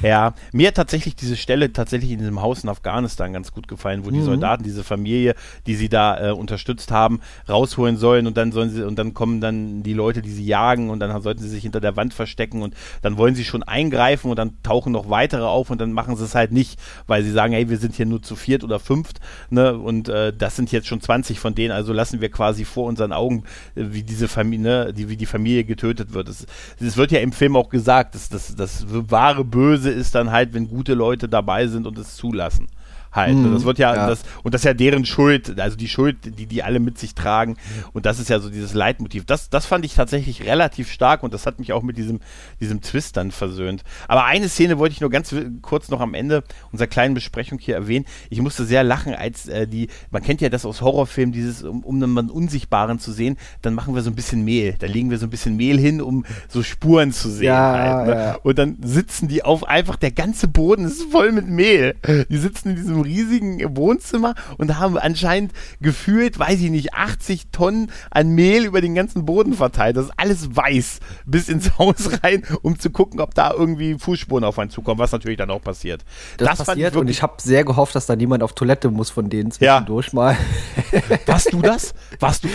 Ja, 0.03 0.35
mir 0.53 0.69
hat 0.69 0.75
tatsächlich 0.75 1.17
diese 1.17 1.37
Stelle 1.37 1.73
tatsächlich 1.73 2.11
in 2.11 2.19
diesem 2.19 2.41
Haus 2.41 2.63
in 2.63 2.69
Afghanistan 2.69 3.33
ganz 3.33 3.53
gut 3.53 3.69
gefallen, 3.69 4.05
wo 4.05 4.11
mhm. 4.11 4.15
die 4.15 4.23
Soldaten 4.23 4.63
diese 4.63 4.85
Familie, 4.85 5.35
die 5.67 5.75
sie 5.75 5.89
da 5.89 6.29
äh, 6.29 6.33
unterstützt 6.33 6.91
haben, 6.91 7.21
rausholen 7.49 7.97
sollen 7.97 8.27
und 8.27 8.37
dann 8.37 8.53
sollen 8.53 8.71
sie 8.71 8.87
und 8.87 8.99
dann 8.99 9.15
kommen 9.15 9.41
dann 9.41 9.83
die 9.83 9.95
Leute, 9.95 10.23
die 10.23 10.31
sie 10.31 10.45
jagen 10.45 10.91
und 10.91 11.01
dann 11.01 11.21
sollten 11.23 11.43
sie 11.43 11.49
sich 11.49 11.63
hinter 11.63 11.81
der 11.81 11.97
Wand 11.97 12.15
verstecken 12.15 12.63
und 12.63 12.75
dann 13.03 13.17
wollen 13.17 13.35
sie 13.35 13.45
schon 13.45 13.63
eingreifen 13.63 14.31
und 14.31 14.39
dann 14.39 14.63
tauchen 14.63 14.93
noch 14.93 15.11
weitere 15.11 15.45
auf 15.45 15.71
und 15.71 15.81
dann 15.81 15.93
machen 15.93 16.17
sie 16.17 16.25
es 16.25 16.35
halt 16.35 16.53
nicht, 16.53 16.79
weil 17.07 17.23
sie 17.23 17.33
sagen, 17.33 17.53
hey, 17.53 17.69
wir 17.69 17.79
sind 17.79 17.95
hier 17.95 18.07
nur 18.07 18.23
zu 18.23 18.37
viert 18.37 18.65
oder 18.65 18.79
fünft, 18.79 19.21
ne, 19.51 19.77
und 19.77 20.09
äh, 20.09 20.33
das 20.33 20.57
sind 20.57 20.73
jetzt 20.73 20.87
schon 20.87 21.01
20 21.01 21.39
von 21.41 21.55
denen, 21.55 21.73
also 21.73 21.93
lassen 21.93 22.21
wir 22.21 22.31
quasi 22.31 22.65
vor 22.65 22.87
unseren 22.87 23.13
Augen, 23.13 23.45
äh, 23.75 23.85
wie 23.91 24.03
diese 24.03 24.29
Familie, 24.29 24.59
ne, 24.59 24.93
die, 24.93 25.09
wie 25.09 25.17
die 25.17 25.27
Familie 25.27 25.65
getötet 25.65 26.13
wird. 26.15 26.29
Es 26.29 26.97
wird 26.97 27.13
ja 27.13 27.21
im 27.21 27.33
Film 27.33 27.57
auch 27.57 27.69
gesagt, 27.69 28.15
dass 28.15 28.29
das, 28.29 28.55
das 28.55 28.87
wahre 28.89 29.45
Böse 29.51 29.91
ist 29.91 30.15
dann 30.15 30.31
halt, 30.31 30.55
wenn 30.55 30.69
gute 30.69 30.95
Leute 30.95 31.29
dabei 31.29 31.67
sind 31.67 31.87
und 31.87 31.99
es 31.99 32.17
zulassen 32.17 32.69
halt. 33.13 33.37
Mhm, 33.37 33.53
das 33.53 33.65
wird 33.65 33.79
ja, 33.79 33.95
ja, 33.95 34.07
Das, 34.07 34.23
und 34.43 34.55
das 34.55 34.63
ist 34.63 34.67
ja 34.67 34.75
deren 34.75 35.05
Schuld, 35.05 35.59
also 35.61 35.77
die 35.77 35.89
Schuld, 35.89 36.17
die 36.39 36.47
die 36.47 36.63
alle 36.63 36.81
mit 36.81 36.99
sich 36.99 37.15
tragen. 37.15 37.57
Und 37.93 38.07
das 38.07 38.19
ist 38.19 38.29
ja 38.29 38.41
so 38.41 38.51
dieses 38.51 38.75
Leitmotiv. 38.75 39.25
Das, 39.25 39.51
das 39.51 39.67
fand 39.67 39.85
ich 39.85 39.95
tatsächlich 39.95 40.45
relativ 40.45 40.91
stark 40.91 41.23
und 41.23 41.35
das 41.35 41.47
hat 41.47 41.59
mich 41.59 41.73
auch 41.73 41.83
mit 41.83 41.97
diesem, 41.97 42.21
diesem 42.61 42.81
Twist 42.81 43.17
dann 43.17 43.31
versöhnt. 43.31 43.83
Aber 44.07 44.25
eine 44.25 44.49
Szene 44.49 44.79
wollte 44.79 44.95
ich 44.95 45.01
nur 45.01 45.11
ganz 45.11 45.35
kurz 45.63 45.89
noch 45.89 46.01
am 46.01 46.15
Ende 46.15 46.45
unserer 46.73 46.89
kleinen 46.89 47.15
Besprechung 47.15 47.59
hier 47.59 47.75
erwähnen. 47.75 48.05
Ich 48.31 48.41
musste 48.41 48.65
sehr 48.65 48.85
lachen, 48.85 49.15
als 49.15 49.49
äh, 49.49 49.67
die, 49.67 49.89
man 50.11 50.23
kennt 50.23 50.41
ja 50.41 50.49
das 50.49 50.65
aus 50.65 50.81
Horrorfilmen, 50.81 51.33
dieses, 51.33 51.63
um, 51.63 51.85
um 51.85 52.03
einen 52.03 52.31
Unsichtbaren 52.31 52.99
zu 52.99 53.13
sehen, 53.13 53.37
dann 53.63 53.75
machen 53.75 53.95
wir 53.95 54.03
so 54.03 54.11
ein 54.11 54.15
bisschen 54.15 54.45
Mehl. 54.45 54.75
Da 54.79 54.87
legen 54.87 55.11
wir 55.11 55.19
so 55.19 55.27
ein 55.27 55.31
bisschen 55.31 55.57
Mehl 55.57 55.79
hin, 55.79 56.01
um 56.01 56.25
so 56.49 56.63
Spuren 56.63 57.13
zu 57.13 57.31
sehen. 57.31 57.47
Ja, 57.47 57.73
halt, 57.73 58.07
ne? 58.07 58.15
ja. 58.15 58.35
Und 58.43 58.59
dann 58.59 58.77
sitzen 58.83 59.29
die 59.29 59.45
auf 59.45 59.65
einfach, 59.65 59.97
der 59.97 60.11
ganze 60.11 60.49
Boden 60.49 60.85
ist 60.85 61.03
voll 61.11 61.33
mit 61.33 61.49
Mehl. 61.49 61.95
Die 62.29 62.39
sitzen 62.39 62.71
in 62.71 62.77
diesem 62.77 62.98
einem 62.99 63.05
riesigen 63.05 63.77
Wohnzimmer 63.77 64.35
und 64.57 64.79
haben 64.79 64.99
anscheinend 64.99 65.53
gefühlt, 65.81 66.39
weiß 66.39 66.61
ich 66.61 66.71
nicht, 66.71 66.95
80 66.95 67.49
Tonnen 67.53 67.91
an 68.11 68.31
Mehl 68.31 68.65
über 68.65 68.81
den 68.81 68.95
ganzen 68.95 69.25
Boden 69.25 69.55
verteilt. 69.55 69.97
Das 69.97 70.07
ist 70.07 70.13
alles 70.17 70.57
weiß 70.57 71.01
bis 71.27 71.49
ins 71.49 71.71
Haus 71.79 72.23
rein, 72.23 72.43
um 72.63 72.79
zu 72.79 72.91
gucken, 72.91 73.21
ob 73.21 73.35
da 73.35 73.53
irgendwie 73.53 73.99
Fußspuren 73.99 74.45
auf 74.45 74.59
einen 74.59 74.71
zukommen, 74.71 74.99
was 74.99 75.13
natürlich 75.13 75.39
dann 75.39 75.51
auch 75.51 75.63
passiert. 75.63 76.05
Das, 76.37 76.59
das 76.59 76.67
passiert 76.67 76.95
ich 76.95 77.01
und 77.01 77.09
ich 77.09 77.23
habe 77.23 77.35
sehr 77.39 77.65
gehofft, 77.65 77.95
dass 77.95 78.07
da 78.07 78.17
niemand 78.17 78.43
auf 78.43 78.53
Toilette 78.53 78.91
muss 78.91 79.11
von 79.11 79.29
denen 79.29 79.51
zwischendurch 79.51 80.09
ja. 80.09 80.15
mal. 80.15 80.37
Warst 81.27 81.53
du 81.53 81.63
das? 81.63 81.95
Warst 82.21 82.45
du, 82.45 82.49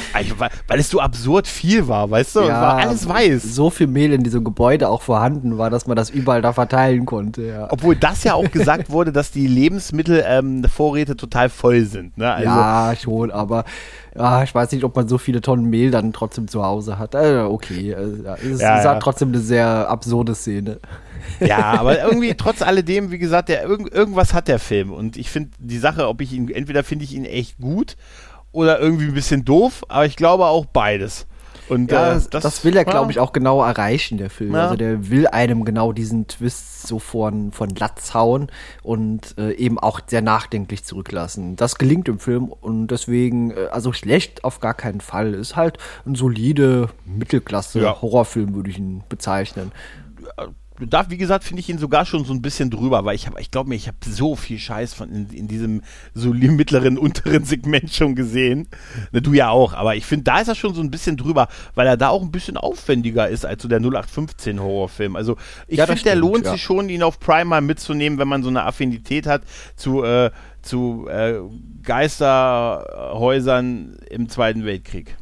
weil 0.67 0.79
es 0.79 0.89
so 0.89 0.99
absurd 0.99 1.47
viel 1.47 1.87
war, 1.87 2.09
weißt 2.09 2.35
du? 2.35 2.41
Ja, 2.41 2.61
war 2.61 2.77
alles 2.77 3.07
weiß. 3.07 3.43
So 3.43 3.69
viel 3.69 3.87
Mehl 3.87 4.13
in 4.13 4.23
diesem 4.23 4.43
Gebäude 4.43 4.89
auch 4.89 5.01
vorhanden 5.01 5.57
war, 5.57 5.69
dass 5.69 5.87
man 5.87 5.95
das 5.95 6.09
überall 6.09 6.41
da 6.41 6.53
verteilen 6.53 7.05
konnte. 7.05 7.43
Ja. 7.43 7.67
Obwohl 7.71 7.95
das 7.95 8.23
ja 8.23 8.33
auch 8.33 8.49
gesagt 8.51 8.89
wurde, 8.89 9.11
dass 9.11 9.31
die 9.31 9.47
Lebensmittel 9.47 10.19
ähm, 10.39 10.63
Vorräte 10.65 11.15
total 11.15 11.49
voll 11.49 11.85
sind. 11.85 12.17
Ne? 12.17 12.31
Also, 12.31 12.49
ja, 12.49 12.93
schon, 12.99 13.31
aber 13.31 13.65
ja, 14.15 14.43
ich 14.43 14.53
weiß 14.53 14.71
nicht, 14.71 14.83
ob 14.83 14.95
man 14.95 15.07
so 15.07 15.17
viele 15.17 15.41
Tonnen 15.41 15.69
Mehl 15.69 15.91
dann 15.91 16.13
trotzdem 16.13 16.47
zu 16.47 16.63
Hause 16.63 16.99
hat. 16.99 17.15
Äh, 17.15 17.39
okay, 17.39 17.91
äh, 17.91 18.35
es 18.41 18.51
ist 18.51 18.61
ja. 18.61 18.99
trotzdem 18.99 19.29
eine 19.29 19.39
sehr 19.39 19.89
absurde 19.89 20.35
Szene. 20.35 20.79
Ja, 21.39 21.57
aber 21.79 22.01
irgendwie 22.01 22.33
trotz 22.35 22.61
alledem, 22.61 23.11
wie 23.11 23.17
gesagt, 23.17 23.49
der, 23.49 23.63
irg 23.65 23.93
irgendwas 23.93 24.33
hat 24.33 24.47
der 24.47 24.59
Film. 24.59 24.91
Und 24.91 25.17
ich 25.17 25.29
finde 25.29 25.51
die 25.59 25.79
Sache, 25.79 26.07
ob 26.07 26.21
ich 26.21 26.33
ihn, 26.33 26.49
entweder 26.49 26.83
finde 26.83 27.05
ich 27.05 27.13
ihn 27.13 27.25
echt 27.25 27.57
gut 27.59 27.95
oder 28.51 28.79
irgendwie 28.79 29.05
ein 29.05 29.13
bisschen 29.13 29.45
doof, 29.45 29.83
aber 29.87 30.05
ich 30.05 30.15
glaube 30.15 30.45
auch 30.45 30.65
beides. 30.65 31.25
Und 31.69 31.91
ja, 31.91 32.11
äh, 32.11 32.21
das, 32.29 32.43
das, 32.43 32.65
will 32.65 32.75
er, 32.75 32.85
glaube 32.85 33.11
ich, 33.11 33.19
auch 33.19 33.33
genau 33.33 33.63
erreichen, 33.63 34.17
der 34.17 34.29
Film. 34.29 34.53
Ja. 34.53 34.63
Also 34.63 34.75
der 34.75 35.09
will 35.09 35.27
einem 35.27 35.65
genau 35.65 35.91
diesen 35.93 36.27
Twist 36.27 36.87
so 36.87 36.99
von, 36.99 37.51
von 37.51 37.69
Latz 37.69 38.13
hauen 38.13 38.47
und 38.81 39.35
äh, 39.37 39.53
eben 39.53 39.79
auch 39.79 40.01
sehr 40.05 40.21
nachdenklich 40.21 40.83
zurücklassen. 40.83 41.55
Das 41.55 41.77
gelingt 41.77 42.07
im 42.07 42.19
Film 42.19 42.49
und 42.49 42.87
deswegen, 42.87 43.51
äh, 43.51 43.67
also 43.71 43.93
schlecht 43.93 44.43
auf 44.43 44.59
gar 44.59 44.73
keinen 44.73 45.01
Fall. 45.01 45.33
Ist 45.33 45.55
halt 45.55 45.77
ein 46.05 46.15
solide 46.15 46.89
Mittelklasse-Horrorfilm, 47.05 48.55
würde 48.55 48.69
ich 48.69 48.77
ihn 48.77 49.03
bezeichnen 49.09 49.71
da, 50.79 51.09
wie 51.09 51.17
gesagt, 51.17 51.43
finde 51.43 51.59
ich 51.59 51.69
ihn 51.69 51.77
sogar 51.77 52.05
schon 52.05 52.23
so 52.25 52.33
ein 52.33 52.41
bisschen 52.41 52.71
drüber, 52.71 53.05
weil 53.05 53.15
ich 53.15 53.27
habe, 53.27 53.39
ich 53.39 53.51
glaube 53.51 53.69
mir, 53.69 53.75
ich 53.75 53.87
habe 53.87 53.97
so 54.05 54.35
viel 54.35 54.57
Scheiß 54.57 54.93
von 54.93 55.11
in, 55.11 55.29
in 55.29 55.47
diesem 55.47 55.83
so 56.13 56.29
mittleren, 56.33 56.97
unteren 56.97 57.43
Segment 57.43 57.93
schon 57.93 58.15
gesehen. 58.15 58.67
Ne, 59.11 59.21
du 59.21 59.33
ja 59.33 59.49
auch, 59.49 59.73
aber 59.73 59.95
ich 59.95 60.05
finde, 60.05 60.23
da 60.23 60.39
ist 60.39 60.47
er 60.47 60.55
schon 60.55 60.73
so 60.73 60.81
ein 60.81 60.89
bisschen 60.89 61.17
drüber, 61.17 61.49
weil 61.75 61.85
er 61.87 61.97
da 61.97 62.09
auch 62.09 62.23
ein 62.23 62.31
bisschen 62.31 62.57
aufwendiger 62.57 63.29
ist 63.29 63.45
als 63.45 63.61
so 63.61 63.67
der 63.67 63.79
0815 63.79 64.59
Horrorfilm. 64.59 65.15
Also 65.15 65.37
ich 65.67 65.77
ja, 65.77 65.85
finde, 65.85 66.01
der 66.03 66.15
lohnt 66.15 66.45
ja. 66.45 66.53
sich 66.53 66.63
schon, 66.63 66.89
ihn 66.89 67.03
auf 67.03 67.19
Prime 67.19 67.45
mal 67.45 67.61
mitzunehmen, 67.61 68.17
wenn 68.17 68.27
man 68.27 68.41
so 68.41 68.49
eine 68.49 68.63
Affinität 68.63 69.27
hat 69.27 69.43
zu, 69.75 70.03
äh, 70.03 70.31
zu 70.61 71.07
äh, 71.07 71.35
Geisterhäusern 71.83 73.97
im 74.09 74.29
Zweiten 74.29 74.65
Weltkrieg. 74.65 75.15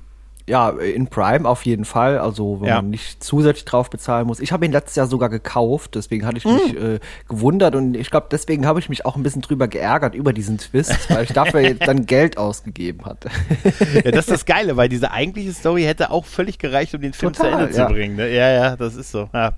Ja, 0.51 0.69
in 0.71 1.07
Prime 1.07 1.47
auf 1.47 1.65
jeden 1.65 1.85
Fall. 1.85 2.17
Also 2.17 2.59
wenn 2.59 2.67
ja. 2.67 2.75
man 2.75 2.89
nicht 2.89 3.23
zusätzlich 3.23 3.63
drauf 3.63 3.89
bezahlen 3.89 4.27
muss. 4.27 4.41
Ich 4.41 4.51
habe 4.51 4.65
ihn 4.65 4.73
letztes 4.73 4.97
Jahr 4.97 5.07
sogar 5.07 5.29
gekauft, 5.29 5.95
deswegen 5.95 6.25
hatte 6.25 6.39
ich 6.39 6.43
mich 6.43 6.75
äh, 6.75 6.99
gewundert 7.29 7.73
und 7.73 7.95
ich 7.95 8.11
glaube, 8.11 8.27
deswegen 8.29 8.65
habe 8.65 8.79
ich 8.79 8.89
mich 8.89 9.05
auch 9.05 9.15
ein 9.15 9.23
bisschen 9.23 9.41
drüber 9.41 9.69
geärgert 9.69 10.13
über 10.13 10.33
diesen 10.33 10.57
Twist, 10.57 11.09
weil 11.09 11.23
ich 11.23 11.31
dafür 11.31 11.73
dann 11.75 12.05
Geld 12.05 12.37
ausgegeben 12.37 13.05
hatte. 13.05 13.29
ja, 14.03 14.11
das 14.11 14.25
ist 14.25 14.31
das 14.31 14.45
Geile, 14.45 14.75
weil 14.75 14.89
diese 14.89 15.11
eigentliche 15.11 15.53
Story 15.53 15.83
hätte 15.83 16.11
auch 16.11 16.25
völlig 16.25 16.59
gereicht, 16.59 16.93
um 16.93 16.99
den 16.99 17.13
Film 17.13 17.31
Total, 17.31 17.51
zu 17.51 17.57
Ende 17.57 17.77
ja. 17.77 17.87
zu 17.87 17.93
bringen. 17.93 18.15
Ne? 18.17 18.35
Ja, 18.35 18.49
ja, 18.49 18.75
das 18.75 18.97
ist 18.97 19.09
so. 19.09 19.29
Ja. 19.33 19.53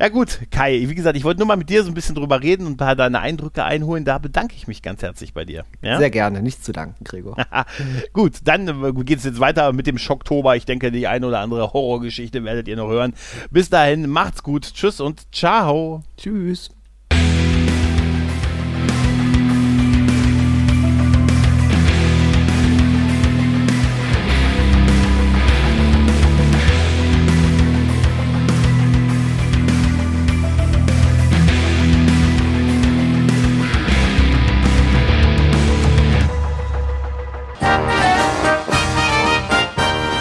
Ja 0.00 0.08
gut, 0.10 0.40
Kai, 0.52 0.84
wie 0.86 0.94
gesagt, 0.94 1.16
ich 1.16 1.24
wollte 1.24 1.40
nur 1.40 1.48
mal 1.48 1.56
mit 1.56 1.70
dir 1.70 1.82
so 1.82 1.90
ein 1.90 1.94
bisschen 1.94 2.14
drüber 2.14 2.40
reden 2.40 2.66
und 2.66 2.74
ein 2.74 2.76
paar 2.76 2.94
deine 2.94 3.20
Eindrücke 3.20 3.64
einholen. 3.64 4.04
Da 4.04 4.18
bedanke 4.18 4.54
ich 4.54 4.68
mich 4.68 4.80
ganz 4.80 5.02
herzlich 5.02 5.34
bei 5.34 5.44
dir. 5.44 5.64
Ja? 5.82 5.98
Sehr 5.98 6.10
gerne, 6.10 6.40
nicht 6.40 6.64
zu 6.64 6.72
danken, 6.72 7.02
Gregor. 7.02 7.36
gut, 8.12 8.34
dann 8.44 8.68
äh, 8.68 8.92
geht 9.04 9.18
es 9.18 9.24
jetzt 9.24 9.40
weiter 9.40 9.72
mit 9.72 9.88
dem 9.88 9.98
Schocktober. 9.98 10.54
Ich 10.54 10.66
denke, 10.66 10.92
die 10.92 11.08
eine 11.08 11.26
oder 11.26 11.40
andere 11.40 11.72
Horrorgeschichte 11.72 12.44
werdet 12.44 12.68
ihr 12.68 12.76
noch 12.76 12.88
hören. 12.88 13.14
Bis 13.50 13.70
dahin, 13.70 14.08
macht's 14.08 14.44
gut. 14.44 14.72
Tschüss 14.72 15.00
und 15.00 15.34
ciao. 15.34 16.02
Tschüss. 16.16 16.70